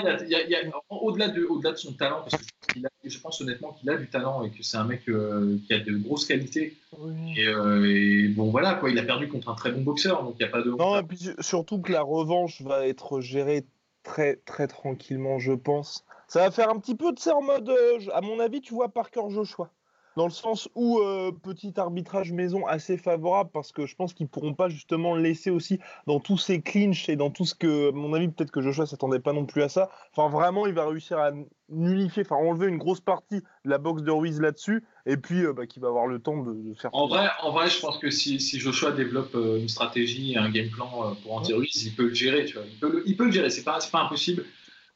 [0.90, 4.44] au-delà de, au-delà de son talent, parce que je pense honnêtement qu'il a du talent
[4.44, 6.76] et que c'est un mec euh, qui a de grosses qualités.
[6.98, 10.42] Euh, et, bon, voilà, quoi, il a perdu contre un très bon boxeur, donc il
[10.44, 10.70] n'y a pas de.
[10.70, 13.64] Non, et puis surtout que la revanche va être gérée
[14.02, 16.04] très très tranquillement, je pense.
[16.28, 17.72] Ça va faire un petit peu de ça en mode,
[18.12, 19.70] à mon avis, tu vois Parker Joshua
[20.16, 24.28] dans le sens où euh, petit arbitrage maison assez favorable parce que je pense qu'ils
[24.28, 27.92] pourront pas justement laisser aussi dans tous ces clinches et dans tout ce que, à
[27.92, 29.90] mon avis, peut-être que Joshua s'attendait pas non plus à ça.
[30.14, 31.30] Enfin, vraiment, il va réussir à
[31.68, 35.52] nullifier, enfin enlever une grosse partie de la boxe de Ruiz là-dessus et puis euh,
[35.52, 36.90] bah, qui va avoir le temps de, faire.
[36.92, 40.36] En vrai, en vrai, je pense que si, si Joshua développe euh, une stratégie et
[40.36, 42.44] un game plan pour anti-Ruiz, il peut le gérer.
[42.44, 42.64] Tu vois.
[42.66, 43.50] Il, peut le, il peut le gérer.
[43.50, 44.44] C'est pas, pas impossible.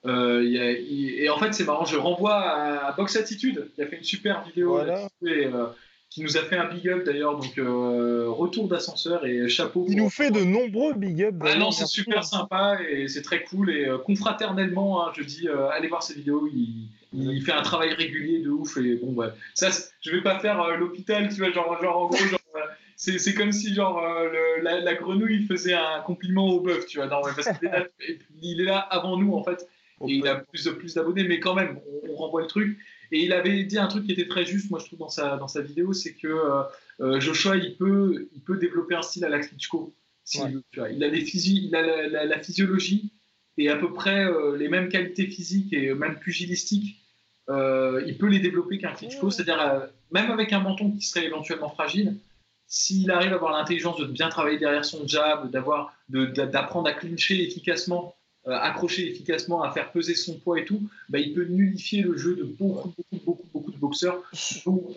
[0.07, 4.05] Euh, et en fait, c'est marrant, je renvoie à, Box Attitude, qui a fait une
[4.05, 5.67] super vidéo euh,
[6.11, 7.39] qui nous a fait un big up d'ailleurs.
[7.39, 9.87] Donc, euh, retour d'ascenseur et chapeau.
[9.89, 11.37] Il nous fait de nombreux big up.
[11.41, 13.71] Ah non, c'est super sympa et c'est très cool.
[13.71, 16.49] Et confraternellement, hein, je dis, allez voir ses vidéos.
[16.53, 18.77] Il, il, fait un travail régulier de ouf.
[18.77, 19.29] Et bon, ouais.
[19.55, 19.71] Ça,
[20.03, 22.39] je vais pas faire l'hôpital, tu vois, genre, genre en gros, genre.
[22.97, 27.07] C'est comme si genre le, la, grenouille faisait un compliment au bœuf, tu vois.
[27.07, 27.87] Non, parce qu'il est, là,
[28.41, 29.67] il est là avant nous en fait,
[30.07, 32.79] et il a plus de plus d'abonnés, mais quand même, on, on renvoie le truc.
[33.13, 35.37] Et il avait dit un truc qui était très juste, moi je trouve, dans sa,
[35.37, 36.63] dans sa vidéo, c'est que euh,
[37.01, 39.95] euh, Joshua, il peut, il peut développer un style à la Klitschko.
[40.35, 43.13] il, a les il a la, physiologie
[43.57, 46.97] et à peu près euh, les mêmes qualités physiques et même pugilistiques.
[47.49, 52.19] il peut les développer qu'un Klitschko, c'est-à-dire même avec un menton qui serait éventuellement fragile,
[52.67, 57.41] s'il arrive à avoir l'intelligence de bien travailler derrière son jab, d'avoir, d'apprendre à clincher
[57.45, 58.17] efficacement
[58.47, 62.17] euh, accrocher efficacement, à faire peser son poids et tout, bah, il peut nullifier le
[62.17, 64.23] jeu de beaucoup, beaucoup, beaucoup, beaucoup de boxeurs,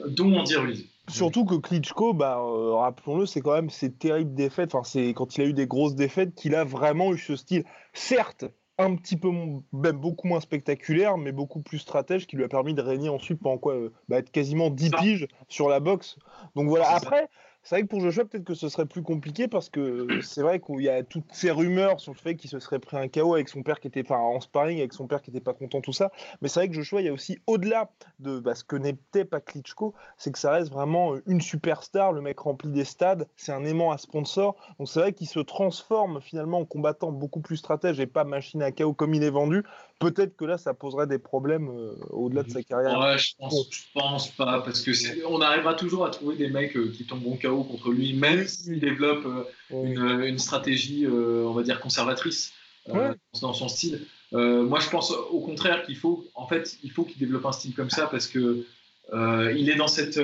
[0.10, 0.86] dont, Andy Ruiz.
[1.10, 5.38] Surtout que Klitschko, bah, euh, rappelons-le, c'est quand même ses terribles défaites, enfin, c'est quand
[5.38, 7.64] il a eu des grosses défaites qu'il a vraiment eu ce style.
[7.94, 8.46] Certes,
[8.78, 12.74] un petit peu même beaucoup moins spectaculaire, mais beaucoup plus stratège qui lui a permis
[12.74, 16.18] de régner ensuite pendant quoi euh, bah, être quasiment 10 piges sur la boxe.
[16.56, 17.30] Donc voilà, après,
[17.68, 20.62] c'est vrai que pour Joshua, peut-être que ce serait plus compliqué parce que c'est vrai
[20.62, 23.34] qu'il y a toutes ces rumeurs sur le fait qu'il se serait pris un KO
[23.34, 25.82] avec son père qui était, enfin, en sparring avec son père qui n'était pas content,
[25.82, 26.14] tout ça.
[26.42, 29.26] Mais c'est vrai que Joshua, il y a aussi au-delà de bah, ce que n'était
[29.26, 32.14] pas Klitschko, c'est que ça reste vraiment une superstar.
[32.14, 34.56] Le mec remplit des stades, c'est un aimant à sponsor.
[34.80, 38.62] Donc c'est vrai qu'il se transforme finalement en combattant beaucoup plus stratège et pas machine
[38.62, 39.66] à KO comme il est vendu.
[40.00, 43.00] Peut-être que là, ça poserait des problèmes euh, au-delà de sa carrière.
[43.00, 44.92] Ouais, je pense, pense pas parce que
[45.26, 48.48] on arrivera toujours à trouver des mecs euh, qui tombent en KO contre lui, même
[48.48, 49.26] s'il développe
[49.72, 52.54] euh, une, stratégie, euh, on va dire, conservatrice
[52.90, 54.06] euh, dans son style.
[54.32, 57.74] moi, je pense au contraire qu'il faut, en fait, il faut qu'il développe un style
[57.74, 58.66] comme ça parce que
[59.12, 60.20] il est dans cette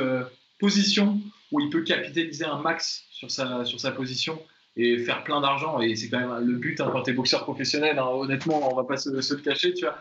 [0.59, 1.19] position
[1.51, 4.39] où il peut capitaliser un max sur sa, sur sa position
[4.75, 5.81] et faire plein d'argent.
[5.81, 8.75] Et c'est quand même le but hein, quand tu es boxeur professionnel, hein, honnêtement, on
[8.75, 9.99] va pas se, le cacher, tu vois.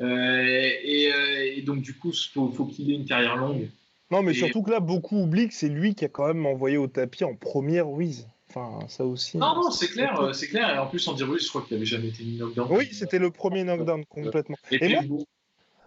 [0.00, 3.68] et, donc, du coup, il faut qu'il ait une carrière longue.
[4.12, 6.76] Non, mais surtout que là, beaucoup oublient que c'est lui qui a quand même envoyé
[6.76, 8.28] au tapis en première Ruiz.
[8.50, 9.38] Enfin, ça aussi.
[9.38, 10.74] Non, non, c'est clair, euh, c'est clair.
[10.74, 12.68] Et en plus, Andy Ruiz, je crois qu'il n'avait jamais été mis knockdown.
[12.70, 14.56] Oui, c'était le premier knockdown complètement.
[14.70, 14.98] Et,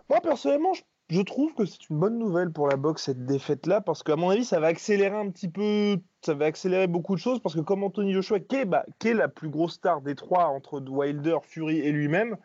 [0.09, 0.81] moi, personnellement, je,
[1.23, 4.43] trouve que c'est une bonne nouvelle pour la boxe cette défaite-là, parce qu'à mon avis,
[4.43, 7.83] ça va accélérer un petit peu, ça va accélérer beaucoup de choses, parce que comme
[7.83, 11.37] Anthony Joshua, qui est, bah, qui est la plus grosse star des trois entre Wilder,
[11.43, 12.37] Fury et lui-même,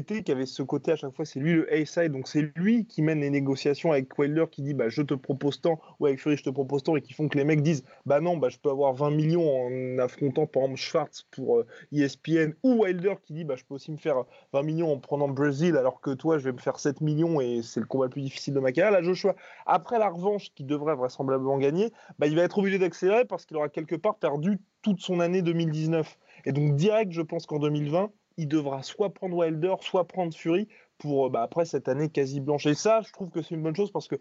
[0.00, 3.02] qui avait ce côté à chaque fois, c'est lui le A-side, donc c'est lui qui
[3.02, 6.36] mène les négociations avec Wilder qui dit bah, je te propose tant, ou avec Fury
[6.36, 8.58] je te propose tant, et qui font que les mecs disent bah non, bah, je
[8.58, 11.62] peux avoir 20 millions en affrontant par exemple Schwartz pour
[11.92, 14.92] ESPN, euh, e ou Wilder qui dit bah, je peux aussi me faire 20 millions
[14.92, 17.86] en prenant Brésil alors que toi je vais me faire 7 millions et c'est le
[17.86, 18.92] combat le plus difficile de ma carrière.
[18.92, 19.34] Là, Joshua,
[19.66, 23.56] après la revanche qui devrait vraisemblablement gagner, bah, il va être obligé d'accélérer parce qu'il
[23.56, 26.18] aura quelque part perdu toute son année 2019.
[26.44, 30.68] Et donc direct, je pense qu'en 2020, il devra soit prendre Wilder, soit prendre Fury
[30.98, 32.66] pour euh, bah, après cette année quasi blanche.
[32.66, 34.16] Et ça, je trouve que c'est une bonne chose parce que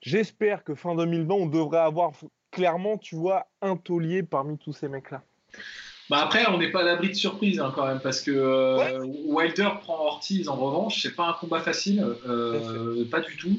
[0.00, 2.12] j'espère que fin 2020, on devrait avoir
[2.50, 5.22] clairement, tu vois, un taulier parmi tous ces mecs-là.
[6.10, 9.04] Bah après, on n'est pas à l'abri de surprise hein, quand même, parce que euh,
[9.26, 13.58] Wilder prend Ortiz en revanche, c'est pas un combat facile, euh, pas du tout,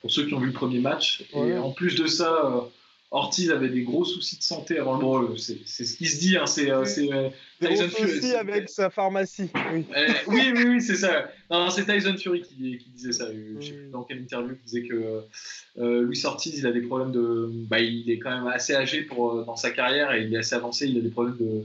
[0.00, 1.24] pour ceux qui ont vu le premier match.
[1.34, 2.68] Et en plus de ça,
[3.10, 6.36] Ortiz avait des gros soucis de santé avant le bon, c'est ce qui se dit.
[6.36, 9.48] Hein, c'est euh, euh, Tyson Fury avec sa pharmacie.
[9.72, 11.30] Oui, euh, oui, oui, c'est ça.
[11.70, 13.32] c'est Tyson Fury qui, disait ça.
[13.32, 15.22] Je ne sais plus dans quelle interview il disait que
[16.02, 17.50] Luis Ortiz, il a des problèmes de.
[17.70, 20.54] Bah, il est quand même assez âgé pour dans sa carrière et il est assez
[20.54, 20.86] avancé.
[20.86, 21.64] Il a des problèmes de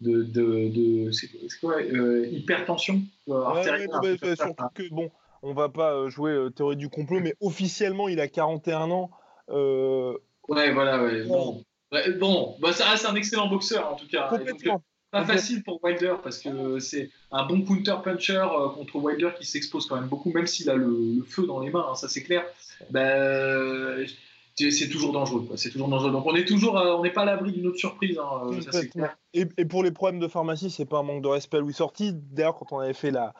[0.00, 1.28] de, de, c'est
[1.60, 3.88] quoi hypertension artérielle.
[4.02, 5.10] Ouais, surtout que bon,
[5.42, 9.10] on va pas jouer théorie du complot, mais officiellement il a 41 ans.
[10.48, 11.24] Ouais, voilà, ouais.
[11.24, 11.62] Bon,
[12.18, 14.28] bon bah, ça reste un excellent boxeur en tout cas.
[14.28, 14.82] Complètement.
[15.10, 19.86] pas facile pour Wilder parce que c'est un bon counter-puncher euh, contre Wilder qui s'expose
[19.86, 22.44] quand même beaucoup, même s'il a le, feu dans les mains, hein, ça c'est clair.
[22.90, 24.06] Ben,
[24.56, 25.48] c'est toujours dangereux.
[25.56, 26.12] C'est toujours dangereux.
[26.12, 28.18] Donc on est toujours, euh, on n'est pas à l'abri d'une autre surprise.
[28.18, 29.16] Hein, euh, ça, clair.
[29.32, 31.72] Et, et, pour les problèmes de pharmacie, c'est pas un manque de respect à Louis
[31.72, 32.12] Sorti.
[32.12, 33.32] D'ailleurs, quand on avait fait la,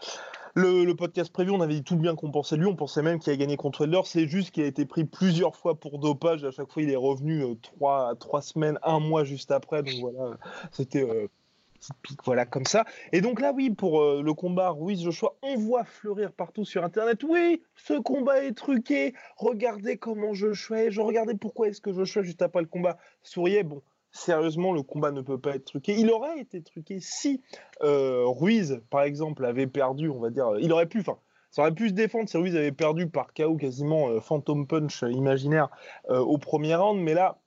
[0.55, 2.67] le, podcast prévu, on avait dit tout bien qu'on pensait lui.
[2.67, 4.03] On pensait même qu'il a gagné contre Wilder.
[4.05, 6.45] C'est juste qu'il a été pris plusieurs fois pour dopage.
[6.45, 9.83] À chaque fois, il est revenu euh, trois, trois semaines, un mois juste après.
[9.83, 10.37] Donc voilà,
[10.73, 11.29] c'était euh,
[11.75, 12.85] petite pique, voilà, comme ça.
[13.13, 17.23] Et donc là, oui, pour euh, le combat Ruiz-Joshua, on voit fleurir partout sur Internet.
[17.23, 19.15] Oui, ce combat est truqué.
[19.37, 20.91] Regardez comment Joshua est.
[20.91, 23.63] Je regardais pourquoi est-ce que Joshua, juste après le combat, souriait.
[23.63, 23.83] Bon,
[24.13, 25.95] sérieusement, le combat ne peut pas être truqué.
[25.99, 27.43] Il aurait été truqué si
[27.83, 31.19] euh, Ruiz, par exemple, avait perdu, on va dire, il aurait pu, enfin,
[31.51, 35.69] Ça aurait pu se défendre si Ruiz avait perdu par KO quasiment Phantom Punch imaginaire
[36.09, 37.39] au premier round, mais là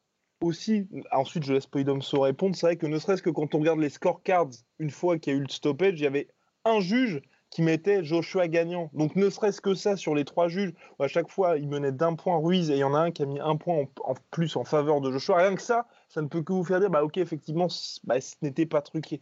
[0.44, 3.80] aussi, ensuite je laisse Poidomso répondre, c'est vrai que ne serait-ce que quand on regarde
[3.80, 4.50] les scorecards,
[4.80, 6.28] une fois qu'il y a eu le stoppage, il y avait
[6.66, 7.22] un juge
[7.54, 8.90] qui mettait Joshua gagnant.
[8.94, 12.16] Donc ne serait-ce que ça sur les trois juges, à chaque fois il menait d'un
[12.16, 14.56] point Ruiz et il y en a un qui a mis un point en, plus
[14.56, 15.38] en faveur de Joshua.
[15.38, 17.68] Rien que ça, ça ne peut que vous faire dire, bah ok, effectivement,
[18.06, 19.22] bah, ce n'était pas truqué.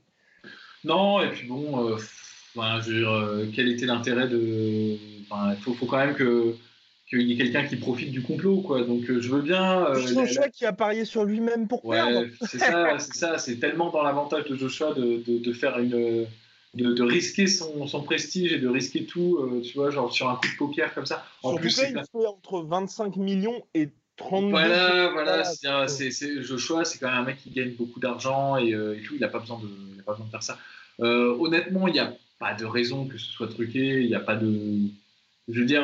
[0.85, 1.97] Non, et puis bon, euh,
[2.55, 4.39] je veux dire, euh, quel était l'intérêt de.
[4.39, 6.55] Il faut, faut, quand même que
[7.09, 8.85] qu'il y ait quelqu'un qui profite du complot, quoi.
[8.85, 9.93] Donc euh, je veux bien.
[9.93, 12.27] Joshua qui a parié sur lui-même pour ouais, perdre.
[12.47, 13.37] C'est ça, c'est ça.
[13.37, 16.25] C'est tellement dans l'avantage de Joshua de, de, de faire une
[16.73, 20.35] de, risquer son, son, prestige et de risquer tout, euh, tu vois, genre sur un
[20.35, 21.25] coup de paupière comme ça.
[21.43, 26.99] En plus, il fait entre 25 millions et 30 Voilà, voilà, c'est, c'est, Joshua, c'est
[26.99, 29.39] quand même un mec qui gagne beaucoup d'argent et, euh, et tout, il n'a pas,
[29.39, 30.57] besoin de, il pas besoin de faire ça.
[31.01, 34.19] Euh, honnêtement, il n'y a pas de raison que ce soit truqué, il n'y a
[34.19, 34.79] pas de.
[35.49, 35.83] Je veux dire,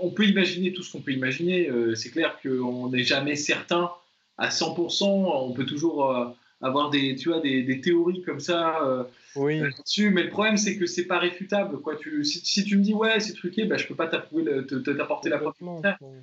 [0.00, 1.68] on peut imaginer tout ce qu'on peut imaginer.
[1.96, 3.90] c'est clair qu'on n'est jamais certain
[4.38, 5.04] à 100%.
[5.04, 9.62] On peut toujours avoir des, tu vois, des, des théories comme ça oui.
[10.10, 11.96] mais le problème c'est que c'est pas réfutable quoi.
[11.96, 15.38] Tu si, si, tu me dis ouais c'est truqué bah, je peux pas t'apporter la
[15.38, 15.54] preuve.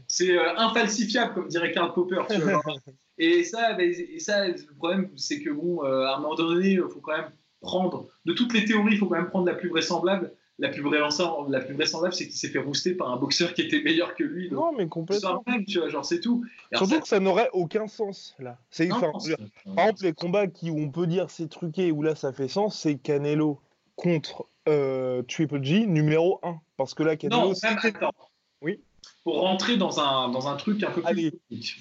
[0.07, 2.61] C'est euh, infalsifiable comme dirait Karl Popper tu vois,
[3.17, 6.71] et ça bah, et ça le problème c'est que bon euh, à un moment donné
[6.71, 7.31] il faut quand même
[7.61, 10.81] prendre de toutes les théories il faut quand même prendre la plus vraisemblable la plus
[10.81, 14.13] vraisemblable, la plus vraisemblable c'est qu'il s'est fait rouster par un boxeur qui était meilleur
[14.13, 14.51] que lui.
[14.51, 15.41] non, mais complètement.
[15.47, 16.45] Même, tu vois, genre, c'est tout.
[16.73, 18.57] Surtout que ça n'aurait aucun sens, là.
[18.69, 22.33] C'est, par exemple, les combats qui, où on peut dire c'est truqué, où là ça
[22.33, 23.59] fait sens, c'est Canelo
[23.95, 26.59] contre euh, Triple G, numéro 1.
[26.77, 27.49] Parce que là, Canelo.
[27.49, 28.13] Non, même, attends.
[28.61, 28.81] Oui.
[29.23, 31.09] Pour rentrer dans un, dans un truc un peu plus.
[31.09, 31.31] Allez,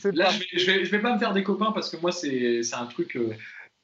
[0.04, 2.12] là, je, vais, je, vais, je vais pas me faire des copains parce que moi,
[2.12, 3.16] c'est, c'est un truc.
[3.16, 3.34] Euh,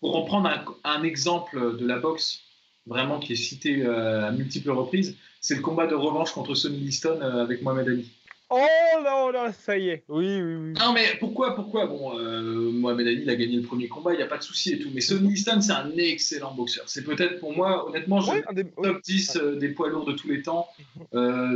[0.01, 2.44] pour reprendre un, un exemple de la boxe
[2.87, 6.79] vraiment qui est cité euh, à multiples reprises, c'est le combat de revanche contre Sonny
[6.79, 8.11] Liston euh, avec Mohamed Ali.
[8.51, 8.59] Oh
[9.03, 10.05] là là, ça y est.
[10.09, 10.73] Oui, oui, oui.
[10.79, 11.87] Non, mais pourquoi, pourquoi?
[11.87, 14.43] Bon, euh, Mohamed Ali, il a gagné le premier combat, il n'y a pas de
[14.43, 14.91] souci et tout.
[14.95, 16.85] Mais Sonny Liston, c'est un excellent boxeur.
[16.87, 18.65] C'est peut-être pour moi, honnêtement, je des...
[18.65, 20.69] top 10 des poids lourds de tous les temps.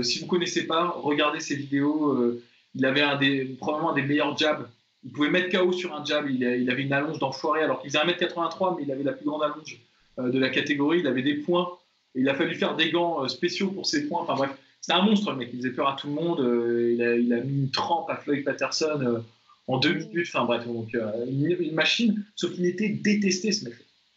[0.03, 2.35] si vous ne connaissez pas, regardez ses vidéos.
[2.75, 4.67] il avait un des, probablement un des meilleurs jabs.
[5.05, 6.29] Il pouvait mettre KO sur un jab.
[6.29, 9.27] Il, il avait une allonge d'enfoiré alors qu'il faisait 1m83, mais il avait la plus
[9.27, 9.79] grande allonge
[10.19, 11.01] de la catégorie.
[11.01, 11.69] Il avait des points.
[12.15, 14.23] Et il a fallu faire des gants euh, spéciaux pour ses points.
[14.23, 14.51] Enfin bref,
[14.81, 15.51] c'est un monstre, le mec.
[15.53, 16.41] Il faisait peur à tout le monde.
[16.41, 19.23] Euh, il a, il, a, mis une trempe à Floyd Patterson
[19.67, 20.29] en deux minutes.
[20.29, 22.25] Enfin bref, donc une, machine.
[22.37, 23.75] Sauf qu'il était détesté, ce mec.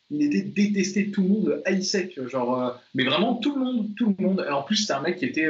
[0.09, 1.11] Il était détesté.
[1.11, 2.13] Tout le monde haïssait.
[2.27, 4.45] Genre, mais vraiment tout le monde, tout le monde.
[4.47, 5.49] Et en plus, c'était un mec qui était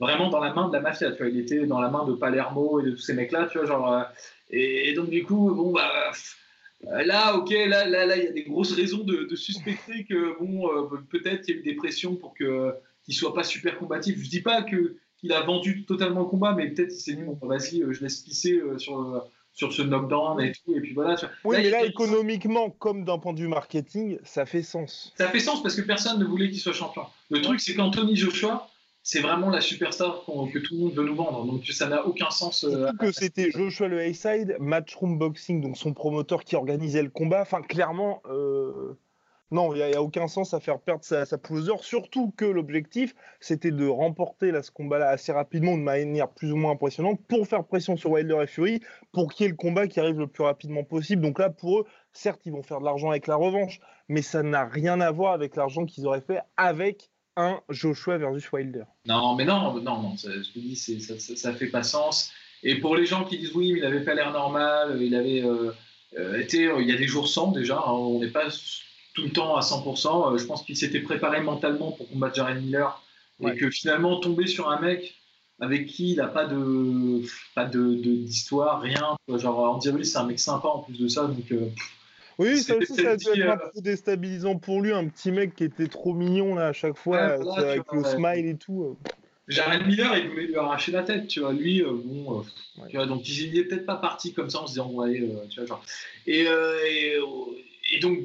[0.00, 1.12] vraiment dans la main de la mafia.
[1.12, 3.48] Tu vois, il était dans la main de Palermo et de tous ces mecs-là.
[3.50, 4.04] Tu vois, genre.
[4.50, 6.12] Et, donc du coup, bon bah.
[6.84, 10.38] Euh, là, ok, là, là, là, il y a des grosses raisons de, suspecter que
[10.38, 12.74] bon, euh, peut-être il y a eu des pressions pour que
[13.04, 14.18] qu'il soit pas super combatif.
[14.22, 17.22] Je dis pas que qu'il a vendu totalement le combat, mais peut-être il s'est dit
[17.22, 21.16] bon, vas-y, euh, je laisse pisser sur sur ce knockdown et tout, et puis voilà.
[21.44, 25.14] Oui, mais là, économiquement, comme d'un point de vue marketing, ça fait sens.
[25.16, 27.04] Ça fait sens parce que personne ne voulait qu'il soit champion.
[27.30, 28.68] Le truc, c'est qu'Anthony Joshua,
[29.06, 31.44] c'est vraiment la superstar que tout le monde veut nous vendre.
[31.46, 32.64] Donc ça n'a aucun sens.
[32.64, 37.42] Euh, que c'était Joshua le Hayside, Matchroom Boxing, donc son promoteur qui organisait le combat.
[37.42, 38.98] Enfin, clairement, euh,
[39.52, 41.38] non, il n'y a, aucun sens à faire perdre sa, sa
[41.82, 46.56] Surtout que l'objectif, c'était de remporter là, ce combat-là assez rapidement, de manière plus ou
[46.56, 48.80] moins impressionnante, pour faire pression sur Wilder et Fury,
[49.12, 51.22] pour qu'il y ait le combat qui arrive le plus rapidement possible.
[51.22, 53.78] Donc là, pour eux, certes, ils vont faire de l'argent avec la revanche,
[54.08, 58.50] mais ça n'a rien à voir avec l'argent qu'ils auraient fait avec un Joshua versus
[58.52, 58.84] Wilder.
[59.06, 62.32] Non, mais non, non, non, ça, je te dis, ça, ça, ça, fait pas sens.
[62.62, 65.42] Et pour les gens qui disent oui, mais il n'avait pas l'air normal, il avait
[65.42, 65.72] euh,
[66.18, 68.48] euh, été, euh, il y a des jours sans déjà, hein, on n'est pas
[69.14, 70.38] tout le temps à 100%.
[70.38, 73.02] je pense qu'il s'était préparé mentalement pour combattre Jared Miller
[73.40, 75.14] et que finalement tomber sur un mec
[75.60, 77.22] avec qui il n'a pas de
[77.54, 79.16] pas de d'histoire, rien.
[79.28, 81.52] Genre on dirait c'est un mec sympa en plus de ça, donc
[82.38, 85.54] oui, ça aussi, ça a dû être un peu déstabilisant pour lui, un petit mec
[85.54, 87.18] qui était trop mignon là à chaque fois,
[87.56, 88.84] avec le smile et tout.
[88.84, 89.10] Euh.
[89.48, 91.52] Jared Miller, il voulait lui arracher la tête, tu vois.
[91.52, 94.66] Lui, euh, bon, euh, tu vois, donc il n'est peut-être pas parti comme ça en
[94.66, 95.84] se disant, ouais, tu vois, genre.
[96.26, 96.46] Et,
[97.92, 98.18] et, donc,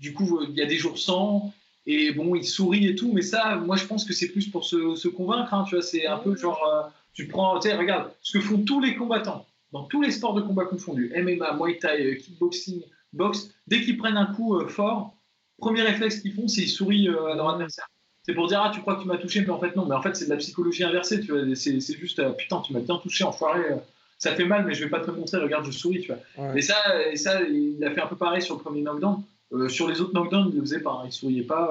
[0.00, 1.52] du coup, il y a des jours sans,
[1.86, 4.64] et bon, il sourit et tout, mais ça, moi, je pense que c'est plus pour
[4.64, 5.84] se, se convaincre, hein, tu vois.
[5.84, 9.46] C'est un peu genre, tu prends, tu sais, regarde, ce que font tous les combattants,
[9.72, 12.82] dans tous les sports de combat confondus, MMA, Muay Thai, kickboxing,
[13.16, 15.14] boxe, dès qu'ils prennent un coup euh, fort,
[15.58, 17.88] premier réflexe qu'ils font, c'est ils sourient euh, à leur adversaire.
[18.22, 19.86] C'est pour dire, ah, tu crois que tu m'as touché, mais en fait, non.
[19.86, 21.42] Mais en fait, c'est de la psychologie inversée, tu vois.
[21.54, 23.62] C'est, juste, euh, putain, tu m'as bien touché, enfoiré.
[24.18, 26.52] ça fait mal, mais je vais pas te le montrer, regarde, je souris, tu vois.
[26.52, 26.76] Mais ça,
[27.10, 29.22] et ça, il a fait un peu pareil sur le premier knockdown.
[29.68, 31.70] sur les autres knockdowns, il le faisait pas, il souriait pas.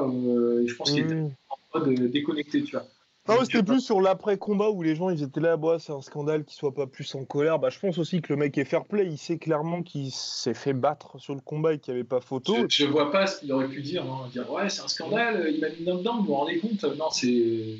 [0.62, 1.16] et je pense qu'il était
[1.50, 2.86] en mode déconnecté, tu vois.
[3.28, 6.44] Non, c'était plus sur l'après-combat où les gens ils étaient là, bah, c'est un scandale
[6.44, 7.58] qu'il soit pas plus en colère.
[7.58, 10.54] Bah, je pense aussi que le mec est fair play, il sait clairement qu'il s'est
[10.54, 12.56] fait battre sur le combat et qu'il n'y avait pas photo.
[12.70, 14.04] Je, vois pas ce qu'il aurait pu dire.
[14.04, 14.30] Hein.
[14.32, 16.84] Dire ouais, c'est un scandale, il m'a mis dedans, vous vous rendez compte?
[16.84, 17.78] Non, c'est.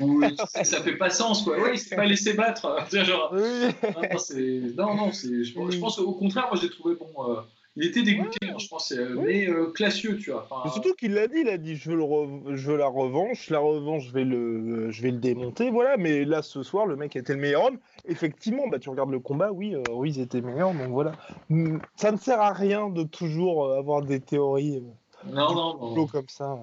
[0.64, 1.58] ça fait pas sens quoi.
[1.58, 2.86] Ouais, il s'est pas laissé battre.
[2.90, 3.34] Genre...
[3.34, 5.44] Non, non, c'est.
[5.44, 7.10] Je, je, pense au contraire, moi j'ai trouvé bon.
[7.30, 7.40] Euh,
[7.76, 10.48] il était dégoûté, hein, je pense, euh, mais euh, classieux, tu vois.
[10.72, 13.58] surtout qu'il l'a dit, il a dit je veux, le je veux la revanche, la
[13.58, 14.90] revanche, je vais, le...
[14.90, 15.98] je vais le démonter, voilà.
[15.98, 17.78] Mais là, ce soir, le mec était le meilleur homme.
[18.06, 21.12] Effectivement, bah, tu regardes le combat, oui, euh, oui, ils étaient meilleurs, donc voilà.
[21.50, 24.82] Mm, ça ne sert à rien de toujours avoir des théories
[25.26, 26.06] non, non, non.
[26.06, 26.58] comme ça.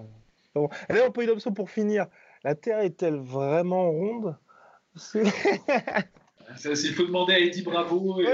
[0.55, 0.69] Bon.
[0.89, 2.07] Allez, on peut y pour finir.
[2.43, 4.35] La Terre est-elle vraiment ronde?
[6.65, 8.19] Il faut demander à Eddie Bravo.
[8.21, 8.25] Et,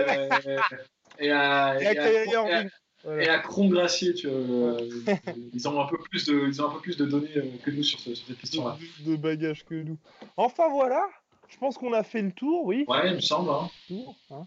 [1.20, 4.78] et à, et à, Cron Gracier, tu vois.
[5.54, 7.72] Ils ont un peu plus de, ils ont un peu plus de données euh, que
[7.72, 8.78] nous sur, cette question-là.
[8.78, 9.98] Plus de bagages que nous.
[10.36, 11.08] Enfin voilà,
[11.48, 12.86] je pense qu'on a fait le tour, oui.
[12.88, 13.50] Ouais, il me semble.
[13.50, 13.70] Hein.
[13.88, 14.46] Tour, hein.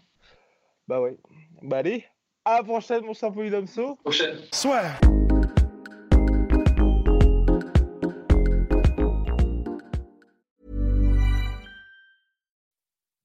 [0.87, 1.17] Bah ouais.
[1.61, 2.05] Bah allez,
[2.45, 3.95] à la prochaine, mon cher Polydomso.
[4.03, 4.37] Prochaine.
[4.51, 4.99] Soit.